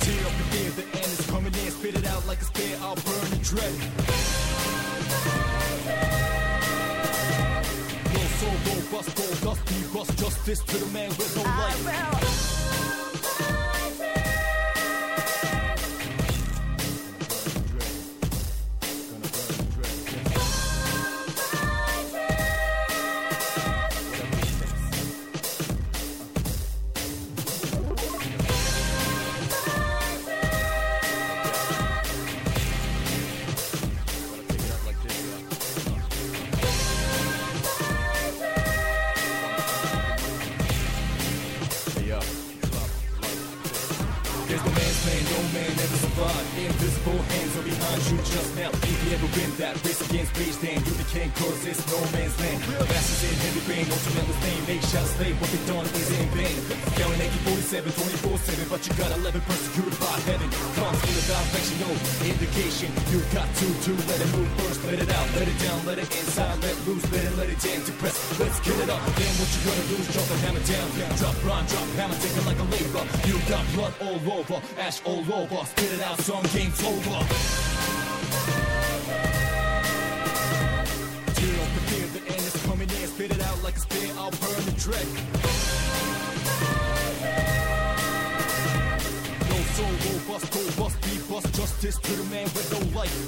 Tear 0.00 0.26
up 0.26 0.34
the 0.36 0.44
fear, 0.50 0.70
the 0.70 0.84
end 0.96 1.12
is 1.18 1.26
coming 1.30 1.54
in. 1.54 1.70
Spit 1.70 1.94
it 1.96 2.06
out 2.06 2.26
like 2.26 2.40
a 2.40 2.44
spear, 2.44 2.76
I'll 2.82 2.96
burn 2.96 3.30
the 3.30 3.40
dread. 3.42 3.74
No 8.14 8.20
soul, 8.38 8.56
go 8.64 8.74
bust, 8.96 9.10
go 9.16 9.26
dust, 9.46 9.62
be 9.66 9.78
bust. 9.94 10.18
Justice 10.18 10.60
to 10.60 10.76
the 10.76 10.86
man 10.92 11.08
with 11.10 11.36
no 11.36 11.42
life. 11.42 12.47
But 58.78 58.86
you 58.86 58.94
got 58.94 59.10
11 59.18 59.40
persecuted 59.42 59.98
by 59.98 60.14
heaven. 60.22 60.48
Comes 60.78 61.00
with 61.02 61.18
a 61.18 61.24
direction, 61.26 61.76
no 61.82 61.90
indication. 62.22 62.90
You 63.10 63.18
got 63.34 63.50
to 63.50 63.66
do, 63.82 63.92
let 64.06 64.20
it 64.22 64.30
move 64.30 64.46
first, 64.62 64.84
let 64.86 65.02
it 65.02 65.10
out, 65.10 65.26
let 65.34 65.48
it 65.50 65.58
down, 65.58 65.78
let 65.86 65.98
it 65.98 66.06
inside, 66.06 66.62
let 66.62 66.78
loose, 66.86 67.02
let 67.10 67.24
it, 67.26 67.34
let 67.34 67.48
it 67.50 67.58
down, 67.58 67.82
depress. 67.82 68.14
Let's 68.38 68.60
get 68.62 68.78
it 68.78 68.90
up. 68.90 69.02
Then 69.18 69.32
what 69.38 69.50
you 69.50 69.60
gonna 69.66 69.82
do 69.90 69.98
drop 70.14 70.26
the 70.30 70.38
hammer 70.46 70.62
down. 70.62 70.86
Drop, 71.18 71.34
run, 71.42 71.66
drop, 71.66 71.88
hammer, 71.98 72.14
take 72.22 72.36
it 72.38 72.46
like 72.46 72.60
a 72.62 72.68
labor. 72.70 73.02
You 73.26 73.36
got 73.50 73.64
blood 73.74 73.94
all 73.98 74.22
over, 74.38 74.62
ash 74.78 75.02
all 75.02 75.26
over. 75.26 75.58
Spit 75.66 75.92
it 75.98 76.02
out, 76.02 76.20
some 76.22 76.46
game's 76.54 76.78
over. 76.86 77.18
Up 81.58 81.70
the 81.74 81.82
the 82.14 82.22
end 82.30 82.46
coming 82.62 82.90
in. 82.90 83.06
Spit 83.10 83.30
it 83.32 83.42
out 83.42 83.58
like 83.64 83.74
a 83.74 83.80
spear, 83.80 84.12
I'll 84.18 84.30
burn 84.30 84.62
the 84.70 84.74
dread. 84.78 85.67
Soul, 89.78 89.94
go 90.06 90.32
bust, 90.32 90.46
go 90.52 90.82
bust, 90.82 90.96
be 91.02 91.14
bust. 91.30 91.54
Justice 91.54 91.98
to 91.98 92.12
the 92.12 92.24
man 92.34 92.44
with 92.56 92.68
no 92.74 92.80
life. 92.98 93.18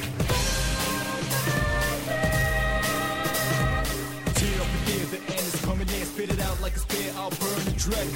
Tear 4.39 4.57
up 4.63 4.69
the 4.75 4.81
fear, 4.87 5.05
the 5.15 5.21
end 5.37 5.47
is 5.53 5.61
coming 5.65 5.89
in. 5.89 6.05
Spit 6.07 6.31
it 6.31 6.41
out 6.41 6.61
like 6.61 6.75
a 6.75 6.81
spear, 6.81 7.13
I'll 7.17 7.31
burn 7.31 7.63
the 7.69 7.75
dread. 7.85 8.11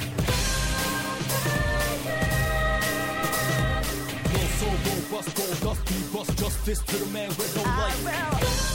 Soul, 4.59 4.77
go 4.87 4.95
bust, 5.11 5.29
go 5.37 5.45
dust, 5.65 5.81
be 5.89 5.97
bust. 6.13 6.37
Justice 6.37 6.81
to 6.89 6.97
the 6.97 7.09
man 7.11 7.29
with 7.29 7.55
no 7.55 7.63
life. 7.63 8.74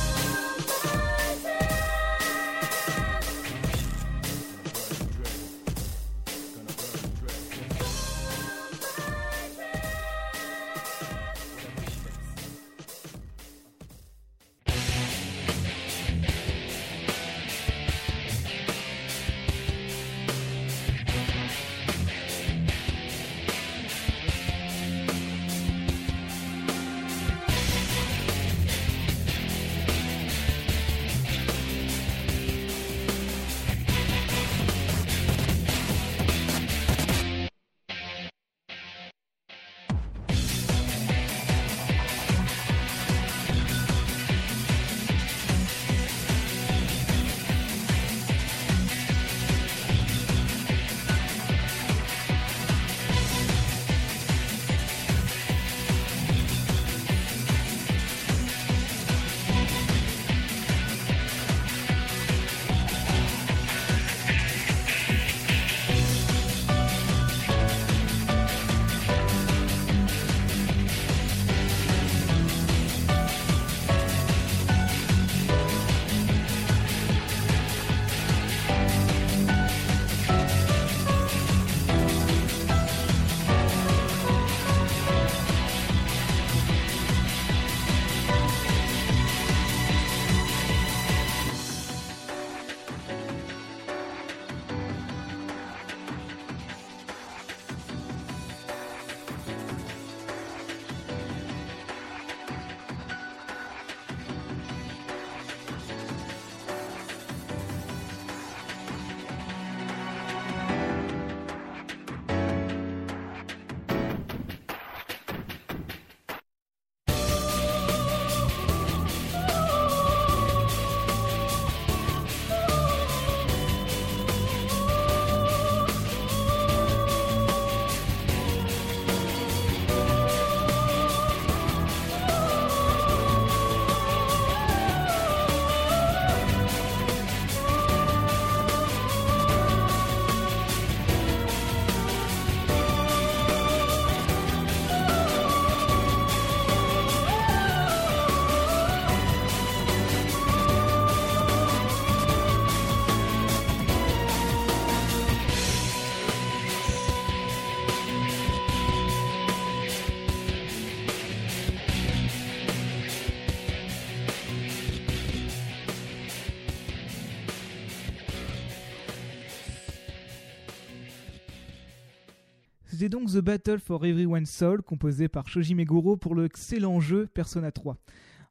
Diffusait 173.00 173.08
donc 173.08 173.30
The 173.30 173.38
Battle 173.38 173.78
for 173.78 174.04
Everyone's 174.04 174.50
Soul, 174.50 174.82
composé 174.82 175.28
par 175.28 175.48
Shoji 175.48 175.74
Meguro 175.74 176.18
pour 176.18 176.34
le 176.34 176.44
excellent 176.44 177.00
jeu 177.00 177.26
Persona 177.26 177.72
3. 177.72 177.96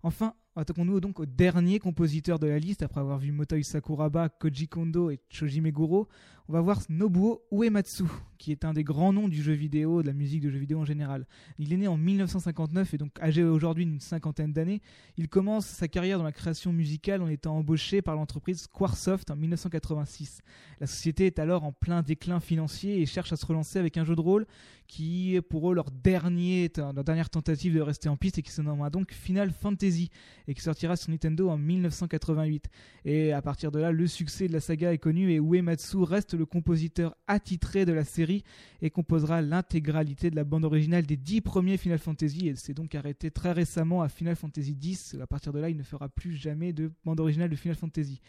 Enfin, 0.01 0.33
attaquons-nous 0.55 0.99
donc 0.99 1.19
au 1.19 1.25
dernier 1.27 1.77
compositeur 1.77 2.39
de 2.39 2.47
la 2.47 2.57
liste, 2.57 2.81
après 2.81 2.99
avoir 2.99 3.19
vu 3.19 3.31
Motoi 3.31 3.61
Sakuraba, 3.61 4.29
Koji 4.29 4.67
Kondo 4.67 5.11
et 5.11 5.19
Shoji 5.29 5.61
Meguro. 5.61 6.07
On 6.51 6.53
va 6.53 6.61
voir 6.61 6.81
Nobuo 6.89 7.43
Uematsu, 7.51 8.05
qui 8.39 8.51
est 8.51 8.65
un 8.65 8.73
des 8.73 8.83
grands 8.83 9.13
noms 9.13 9.27
du 9.27 9.43
jeu 9.43 9.53
vidéo, 9.53 10.01
de 10.01 10.07
la 10.07 10.13
musique 10.13 10.41
de 10.41 10.49
jeu 10.49 10.57
vidéo 10.57 10.79
en 10.79 10.85
général. 10.85 11.27
Il 11.59 11.71
est 11.71 11.77
né 11.77 11.87
en 11.87 11.95
1959 11.95 12.91
et 12.95 12.97
donc 12.97 13.11
âgé 13.21 13.43
aujourd'hui 13.43 13.85
d'une 13.85 13.99
cinquantaine 13.99 14.51
d'années. 14.51 14.81
Il 15.15 15.29
commence 15.29 15.67
sa 15.67 15.87
carrière 15.87 16.17
dans 16.17 16.23
la 16.23 16.31
création 16.31 16.73
musicale 16.73 17.21
en 17.21 17.27
étant 17.27 17.55
embauché 17.55 18.01
par 18.01 18.15
l'entreprise 18.15 18.61
Squaresoft 18.61 19.29
en 19.29 19.35
1986. 19.35 20.41
La 20.79 20.87
société 20.87 21.27
est 21.27 21.37
alors 21.37 21.65
en 21.65 21.71
plein 21.71 22.01
déclin 22.01 22.39
financier 22.39 22.99
et 22.99 23.05
cherche 23.05 23.31
à 23.31 23.35
se 23.35 23.45
relancer 23.45 23.77
avec 23.77 23.97
un 23.97 24.03
jeu 24.03 24.15
de 24.15 24.21
rôle 24.21 24.47
qui 24.87 25.35
est 25.35 25.41
pour 25.41 25.69
eux 25.69 25.75
leur, 25.75 25.85
leur 25.93 27.03
dernière 27.03 27.29
tentative 27.29 27.75
de 27.75 27.81
rester 27.81 28.09
en 28.09 28.17
piste 28.17 28.39
et 28.39 28.41
qui 28.41 28.51
se 28.51 28.63
nommera 28.63 28.89
donc 28.89 29.11
Final 29.11 29.51
Fantasy 29.51 30.09
et 30.47 30.55
qui 30.55 30.61
sortira 30.61 30.95
sur 30.95 31.11
Nintendo 31.11 31.47
en 31.49 31.59
1988. 31.59 32.69
Et 33.05 33.33
à 33.33 33.41
partir 33.43 33.71
de 33.71 33.77
là, 33.77 33.91
le 33.91 34.07
succès 34.07 34.47
de 34.47 34.53
la 34.53 34.59
saga 34.59 34.91
est 34.91 34.97
connu 34.97 35.31
et 35.31 35.37
Uematsu 35.37 35.97
reste 35.97 36.38
le 36.39 36.45
compositeur 36.45 37.15
attitré 37.27 37.85
de 37.85 37.93
la 37.93 38.03
série 38.03 38.43
et 38.81 38.89
composera 38.89 39.41
l'intégralité 39.41 40.31
de 40.31 40.35
la 40.35 40.43
bande 40.43 40.65
originale 40.65 41.05
des 41.05 41.17
dix 41.17 41.41
premiers 41.41 41.77
Final 41.77 41.99
Fantasy 41.99 42.47
et 42.47 42.55
s'est 42.55 42.73
donc 42.73 42.95
arrêté 42.95 43.29
très 43.29 43.51
récemment 43.51 44.01
à 44.01 44.09
Final 44.09 44.35
Fantasy 44.35 44.75
X. 44.81 45.15
À 45.21 45.27
partir 45.27 45.53
de 45.53 45.59
là, 45.59 45.69
il 45.69 45.77
ne 45.77 45.83
fera 45.83 46.09
plus 46.09 46.33
jamais 46.33 46.73
de 46.73 46.91
bande 47.05 47.19
originale 47.19 47.49
de 47.49 47.55
Final 47.55 47.75
Fantasy. 47.75 48.21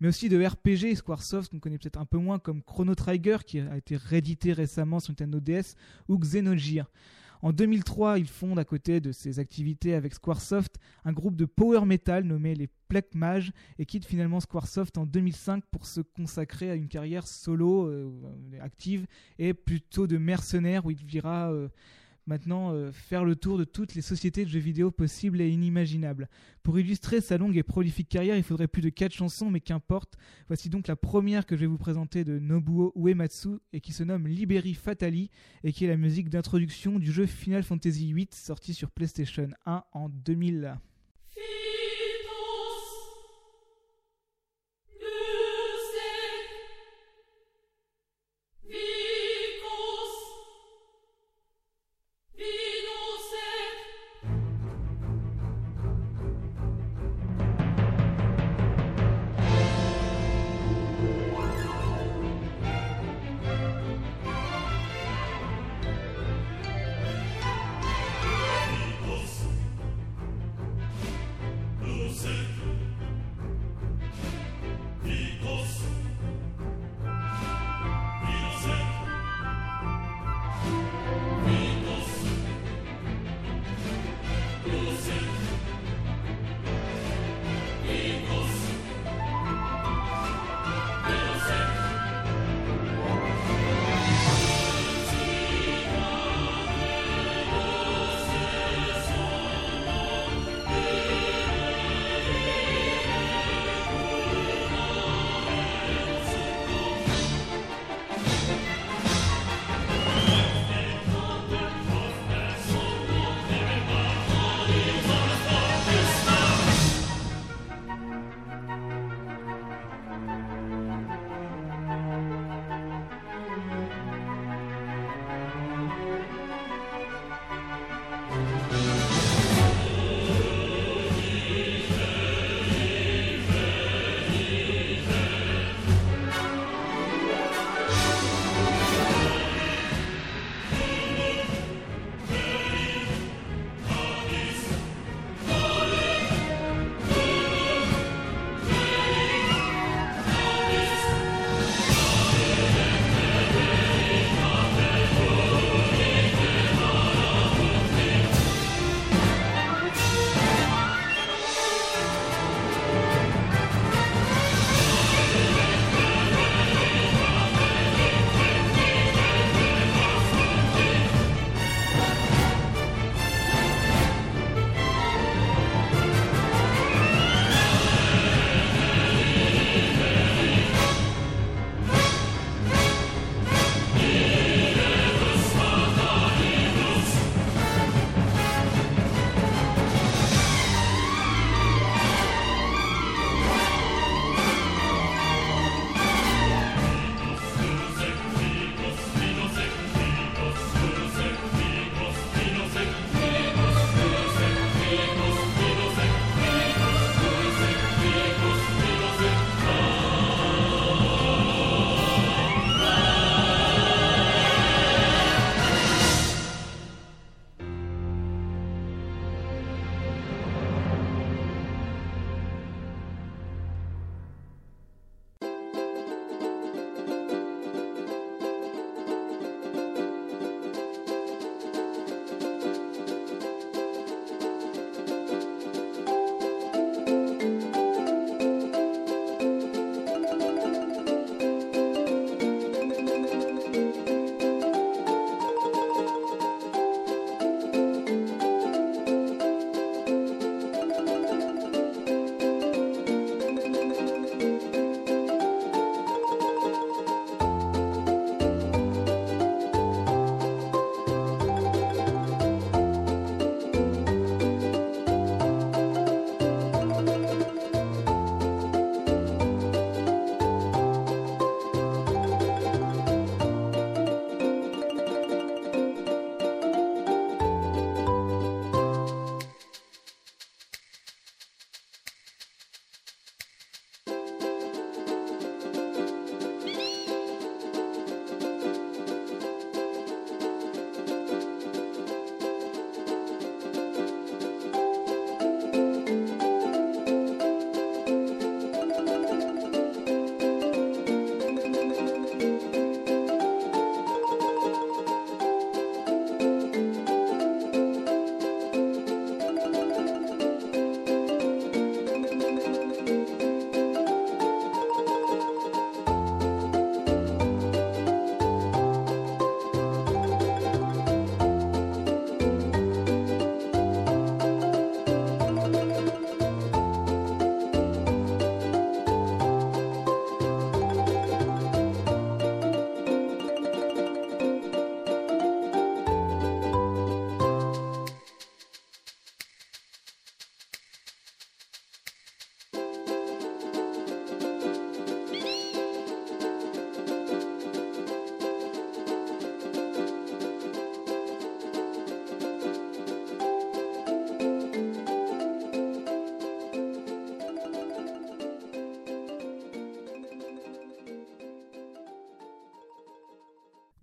Mais 0.00 0.08
aussi 0.08 0.28
de 0.28 0.42
RPG, 0.42 0.96
Squaresoft, 0.96 1.50
qu'on 1.50 1.58
connaît 1.58 1.78
peut-être 1.78 1.98
un 1.98 2.06
peu 2.06 2.18
moins 2.18 2.38
comme 2.38 2.62
Chrono 2.62 2.94
Trigger, 2.94 3.38
qui 3.46 3.60
a 3.60 3.76
été 3.76 3.96
réédité 3.96 4.52
récemment 4.52 5.00
sur 5.00 5.12
Nintendo 5.12 5.40
DS, 5.40 5.74
ou 6.08 6.18
Xenogears. 6.18 6.90
En 7.42 7.52
2003, 7.52 8.18
il 8.18 8.28
fonde 8.28 8.58
à 8.58 8.64
côté 8.64 9.00
de 9.00 9.12
ses 9.12 9.38
activités 9.38 9.94
avec 9.94 10.14
Squaresoft 10.14 10.76
un 11.04 11.12
groupe 11.12 11.36
de 11.36 11.44
power 11.44 11.84
metal 11.84 12.24
nommé 12.24 12.54
les 12.54 12.68
Black 12.88 13.14
Mage 13.14 13.52
et 13.78 13.86
quitte 13.86 14.04
finalement 14.04 14.40
Squaresoft 14.40 14.96
en 14.98 15.06
2005 15.06 15.64
pour 15.70 15.86
se 15.86 16.00
consacrer 16.00 16.70
à 16.70 16.74
une 16.74 16.88
carrière 16.88 17.26
solo 17.26 17.86
euh, 17.86 18.10
active 18.60 19.06
et 19.38 19.54
plutôt 19.54 20.06
de 20.06 20.18
mercenaire 20.18 20.86
où 20.86 20.90
il 20.90 21.04
dira 21.04 21.50
euh, 21.52 21.68
maintenant 22.26 22.72
euh, 22.72 22.92
faire 22.92 23.24
le 23.24 23.36
tour 23.36 23.58
de 23.58 23.64
toutes 23.64 23.94
les 23.94 24.02
sociétés 24.02 24.44
de 24.44 24.50
jeux 24.50 24.58
vidéo 24.58 24.90
possibles 24.90 25.40
et 25.40 25.48
inimaginables. 25.48 26.28
Pour 26.62 26.78
illustrer 26.78 27.20
sa 27.20 27.38
longue 27.38 27.56
et 27.56 27.62
prolifique 27.62 28.08
carrière, 28.08 28.36
il 28.36 28.42
faudrait 28.42 28.68
plus 28.68 28.82
de 28.82 28.88
4 28.88 29.12
chansons, 29.12 29.50
mais 29.50 29.60
qu'importe. 29.60 30.16
Voici 30.48 30.68
donc 30.68 30.88
la 30.88 30.96
première 30.96 31.46
que 31.46 31.56
je 31.56 31.60
vais 31.60 31.66
vous 31.66 31.78
présenter 31.78 32.24
de 32.24 32.38
Nobuo 32.38 32.92
Uematsu 32.96 33.58
et 33.72 33.80
qui 33.80 33.92
se 33.92 34.02
nomme 34.02 34.26
Liberi 34.26 34.74
Fatali 34.74 35.30
et 35.64 35.72
qui 35.72 35.84
est 35.84 35.88
la 35.88 35.96
musique 35.96 36.28
d'introduction 36.28 36.98
du 36.98 37.12
jeu 37.12 37.26
Final 37.26 37.62
Fantasy 37.62 38.12
VIII 38.12 38.28
sorti 38.32 38.74
sur 38.74 38.90
PlayStation 38.90 39.48
1 39.66 39.84
en 39.92 40.08
2000. 40.08 40.78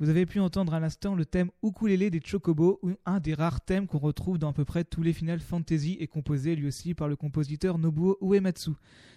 Vous 0.03 0.09
avez 0.09 0.25
pu 0.25 0.41
entendre 0.41 0.73
à 0.73 0.81
l'instant 0.81 1.15
le 1.15 1.23
thème 1.23 1.49
ukulélé 1.63 2.09
des 2.09 2.19
Chocobo, 2.19 2.81
un 3.05 3.21
des 3.21 3.33
rares 3.33 3.61
thèmes 3.61 3.87
qu'on 3.87 3.99
retrouve 3.99 4.37
dans 4.37 4.49
à 4.49 4.53
peu 4.53 4.65
près 4.65 4.83
tous 4.83 5.01
les 5.01 5.13
Final 5.13 5.39
Fantasy 5.39 5.95
et 6.01 6.07
composé 6.07 6.57
lui 6.57 6.67
aussi 6.67 6.93
par 6.93 7.07
le 7.07 7.15
compositeur 7.15 7.77
Nobuo 7.77 8.17
Uematsu. 8.21 8.71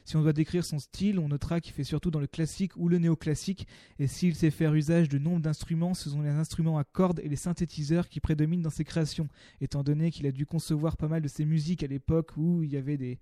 Si 0.04 0.14
on 0.14 0.22
doit 0.22 0.32
décrire 0.32 0.64
son 0.64 0.78
style, 0.78 1.18
on 1.18 1.26
notera 1.26 1.60
qu'il 1.60 1.72
fait 1.72 1.82
surtout 1.82 2.12
dans 2.12 2.20
le 2.20 2.28
classique 2.28 2.70
ou 2.76 2.88
le 2.88 2.98
néoclassique, 2.98 3.66
et 3.98 4.06
s'il 4.06 4.36
sait 4.36 4.52
faire 4.52 4.74
usage 4.74 5.08
de 5.08 5.18
nombre 5.18 5.40
d'instruments, 5.40 5.92
ce 5.92 6.08
sont 6.08 6.22
les 6.22 6.30
instruments 6.30 6.78
à 6.78 6.84
cordes 6.84 7.18
et 7.18 7.28
les 7.28 7.34
synthétiseurs 7.34 8.08
qui 8.08 8.20
prédominent 8.20 8.62
dans 8.62 8.70
ses 8.70 8.84
créations, 8.84 9.26
étant 9.60 9.82
donné 9.82 10.12
qu'il 10.12 10.28
a 10.28 10.30
dû 10.30 10.46
concevoir 10.46 10.96
pas 10.96 11.08
mal 11.08 11.20
de 11.20 11.26
ses 11.26 11.46
musiques 11.46 11.82
à 11.82 11.88
l'époque 11.88 12.36
où 12.36 12.62
il 12.62 12.70
y 12.70 12.76
avait 12.76 12.96
des, 12.96 13.18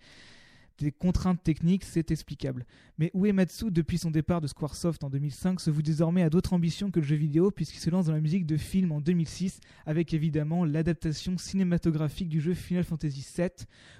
des 0.78 0.92
contraintes 0.92 1.42
techniques, 1.42 1.84
c'est 1.84 2.10
explicable. 2.10 2.66
Mais 2.98 3.10
Uematsu, 3.14 3.70
depuis 3.70 3.98
son 3.98 4.10
départ 4.10 4.40
de 4.40 4.46
Squaresoft 4.46 5.04
en 5.04 5.10
2005, 5.10 5.60
se 5.60 5.70
voue 5.70 5.82
désormais 5.82 6.22
à 6.22 6.30
d'autres 6.30 6.52
ambitions 6.52 6.90
que 6.90 7.00
le 7.00 7.06
jeu 7.06 7.16
vidéo, 7.16 7.50
puisqu'il 7.50 7.80
se 7.80 7.90
lance 7.90 8.06
dans 8.06 8.12
la 8.12 8.20
musique 8.20 8.46
de 8.46 8.56
film 8.56 8.92
en 8.92 9.00
2006, 9.00 9.60
avec 9.86 10.12
évidemment 10.14 10.64
l'adaptation 10.64 11.38
cinématographique 11.38 12.28
du 12.28 12.40
jeu 12.40 12.54
Final 12.54 12.84
Fantasy 12.84 13.26
VII, 13.36 13.50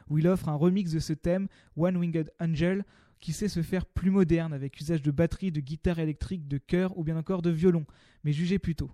où 0.08 0.18
il 0.18 0.26
offre 0.26 0.48
un 0.48 0.54
remix 0.54 0.90
de 0.90 0.98
ce 0.98 1.12
thème, 1.12 1.48
One 1.76 1.96
Winged 1.96 2.30
Angel, 2.40 2.84
qui 3.20 3.32
sait 3.32 3.48
se 3.48 3.62
faire 3.62 3.86
plus 3.86 4.10
moderne, 4.10 4.52
avec 4.52 4.78
usage 4.80 5.02
de 5.02 5.10
batterie, 5.10 5.50
de 5.50 5.60
guitare 5.60 5.98
électrique, 5.98 6.46
de 6.46 6.58
chœur 6.58 6.96
ou 6.98 7.04
bien 7.04 7.16
encore 7.16 7.40
de 7.40 7.50
violon. 7.50 7.86
Mais 8.22 8.32
jugez 8.32 8.58
plutôt. 8.58 8.90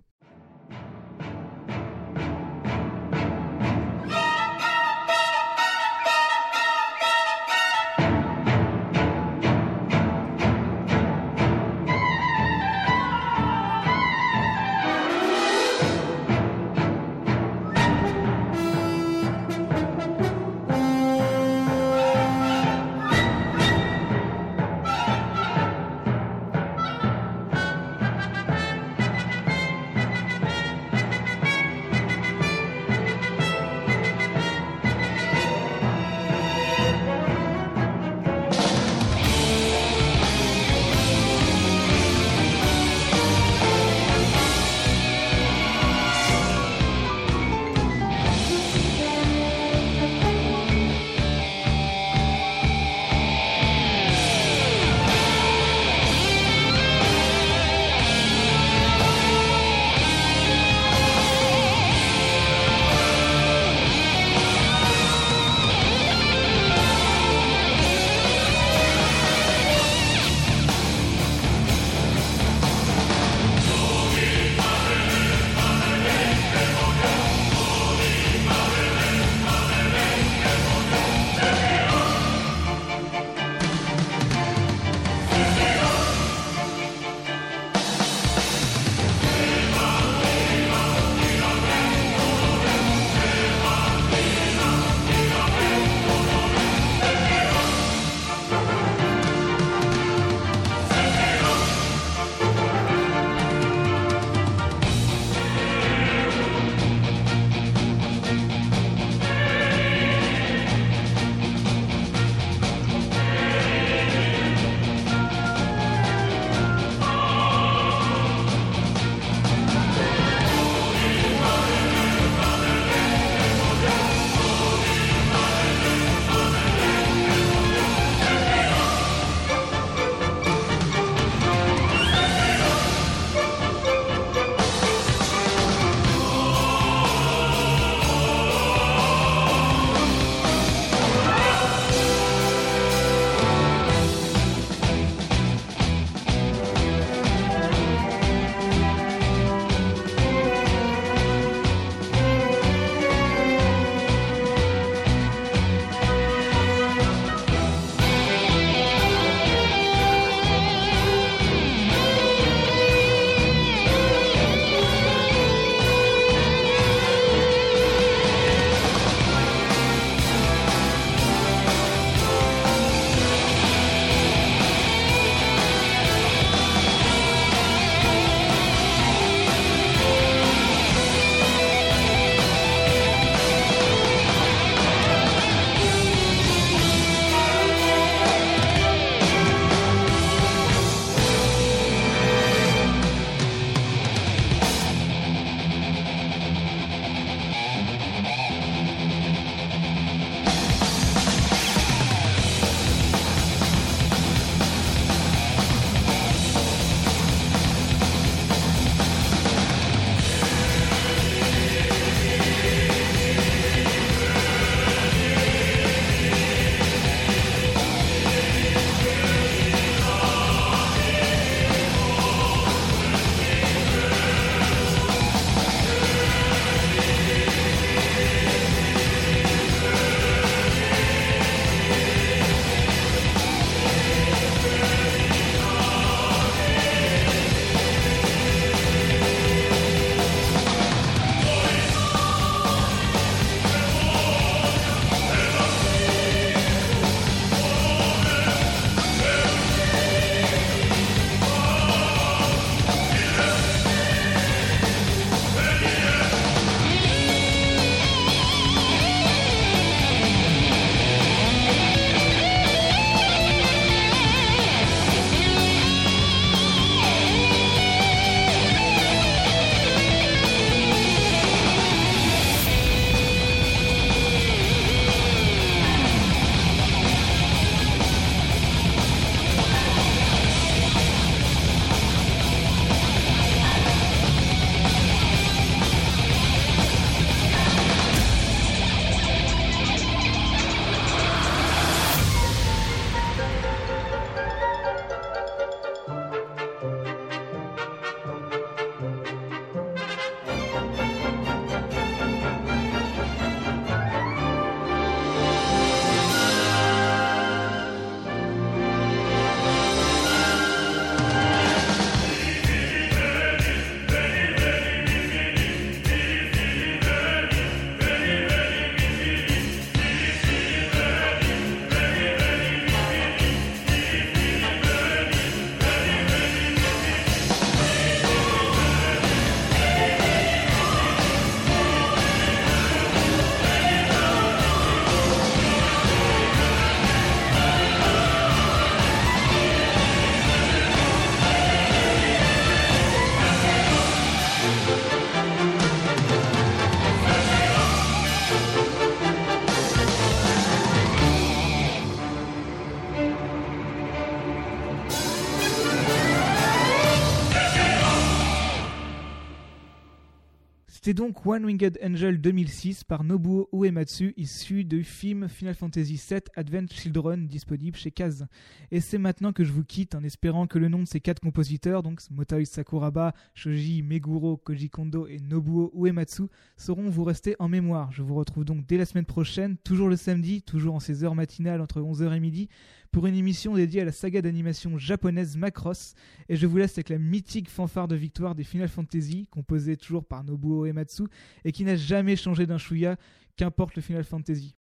C'était 361.11 361.23
donc 361.25 361.45
One 361.45 361.65
Winged 361.65 361.99
Angel 362.01 362.39
2006 362.39 363.03
par 363.03 363.25
Nobuo 363.25 363.67
Uematsu, 363.73 364.33
issu 364.37 364.85
du 364.85 365.03
film 365.03 365.49
Final 365.49 365.75
Fantasy 365.75 366.15
VII 366.15 366.39
Advent 366.55 366.85
Children, 366.89 367.47
disponible 367.47 367.97
chez 367.97 368.11
Kaz. 368.11 368.47
Et 368.91 369.01
c'est 369.01 369.17
maintenant 369.17 369.51
que 369.51 369.65
je 369.65 369.73
vous 369.73 369.83
quitte 369.83 370.15
en 370.15 370.23
espérant 370.23 370.67
que 370.67 370.79
le 370.79 370.87
nom 370.87 370.99
de 370.99 371.07
ces 371.09 371.19
quatre 371.19 371.41
compositeurs, 371.41 372.01
donc 372.01 372.21
Motoi 372.31 372.63
Sakuraba, 372.63 373.33
Shoji 373.55 374.03
Meguro, 374.03 374.55
Koji 374.55 374.89
Kondo 374.89 375.27
et 375.27 375.39
Nobuo 375.41 375.91
Uematsu, 375.93 376.43
sauront 376.77 377.09
vous 377.09 377.25
rester 377.25 377.57
en 377.59 377.67
mémoire. 377.67 378.09
Je 378.13 378.23
vous 378.23 378.35
retrouve 378.35 378.63
donc 378.63 378.87
dès 378.87 378.95
la 378.95 379.05
semaine 379.05 379.25
prochaine, 379.25 379.75
toujours 379.83 380.07
le 380.07 380.15
samedi, 380.15 380.61
toujours 380.61 380.95
en 380.95 381.01
ces 381.01 381.25
heures 381.25 381.35
matinales 381.35 381.81
entre 381.81 381.99
11h 381.99 382.33
et 382.33 382.39
midi, 382.39 382.69
pour 383.11 383.27
une 383.27 383.35
émission 383.35 383.75
dédiée 383.75 384.01
à 384.01 384.05
la 384.05 384.11
saga 384.11 384.41
d'animation 384.41 384.97
japonaise 384.97 385.57
Macross. 385.57 386.13
Et 386.49 386.55
je 386.55 386.65
vous 386.65 386.77
laisse 386.77 386.93
avec 386.93 387.09
la 387.09 387.17
mythique 387.17 387.69
fanfare 387.69 388.07
de 388.07 388.15
victoire 388.15 388.55
des 388.55 388.63
Final 388.63 388.87
Fantasy, 388.87 389.47
composée 389.51 389.97
toujours 389.97 390.25
par 390.25 390.43
Nobuo 390.43 390.85
Uematsu, 390.85 391.23
et 391.65 391.71
qui 391.71 391.83
n'a 391.83 391.95
jamais 391.95 392.35
changé 392.35 392.65
d'un 392.65 392.77
chouïa, 392.77 393.17
qu'importe 393.57 393.95
le 393.95 394.01
Final 394.01 394.23
Fantasy. 394.23 394.75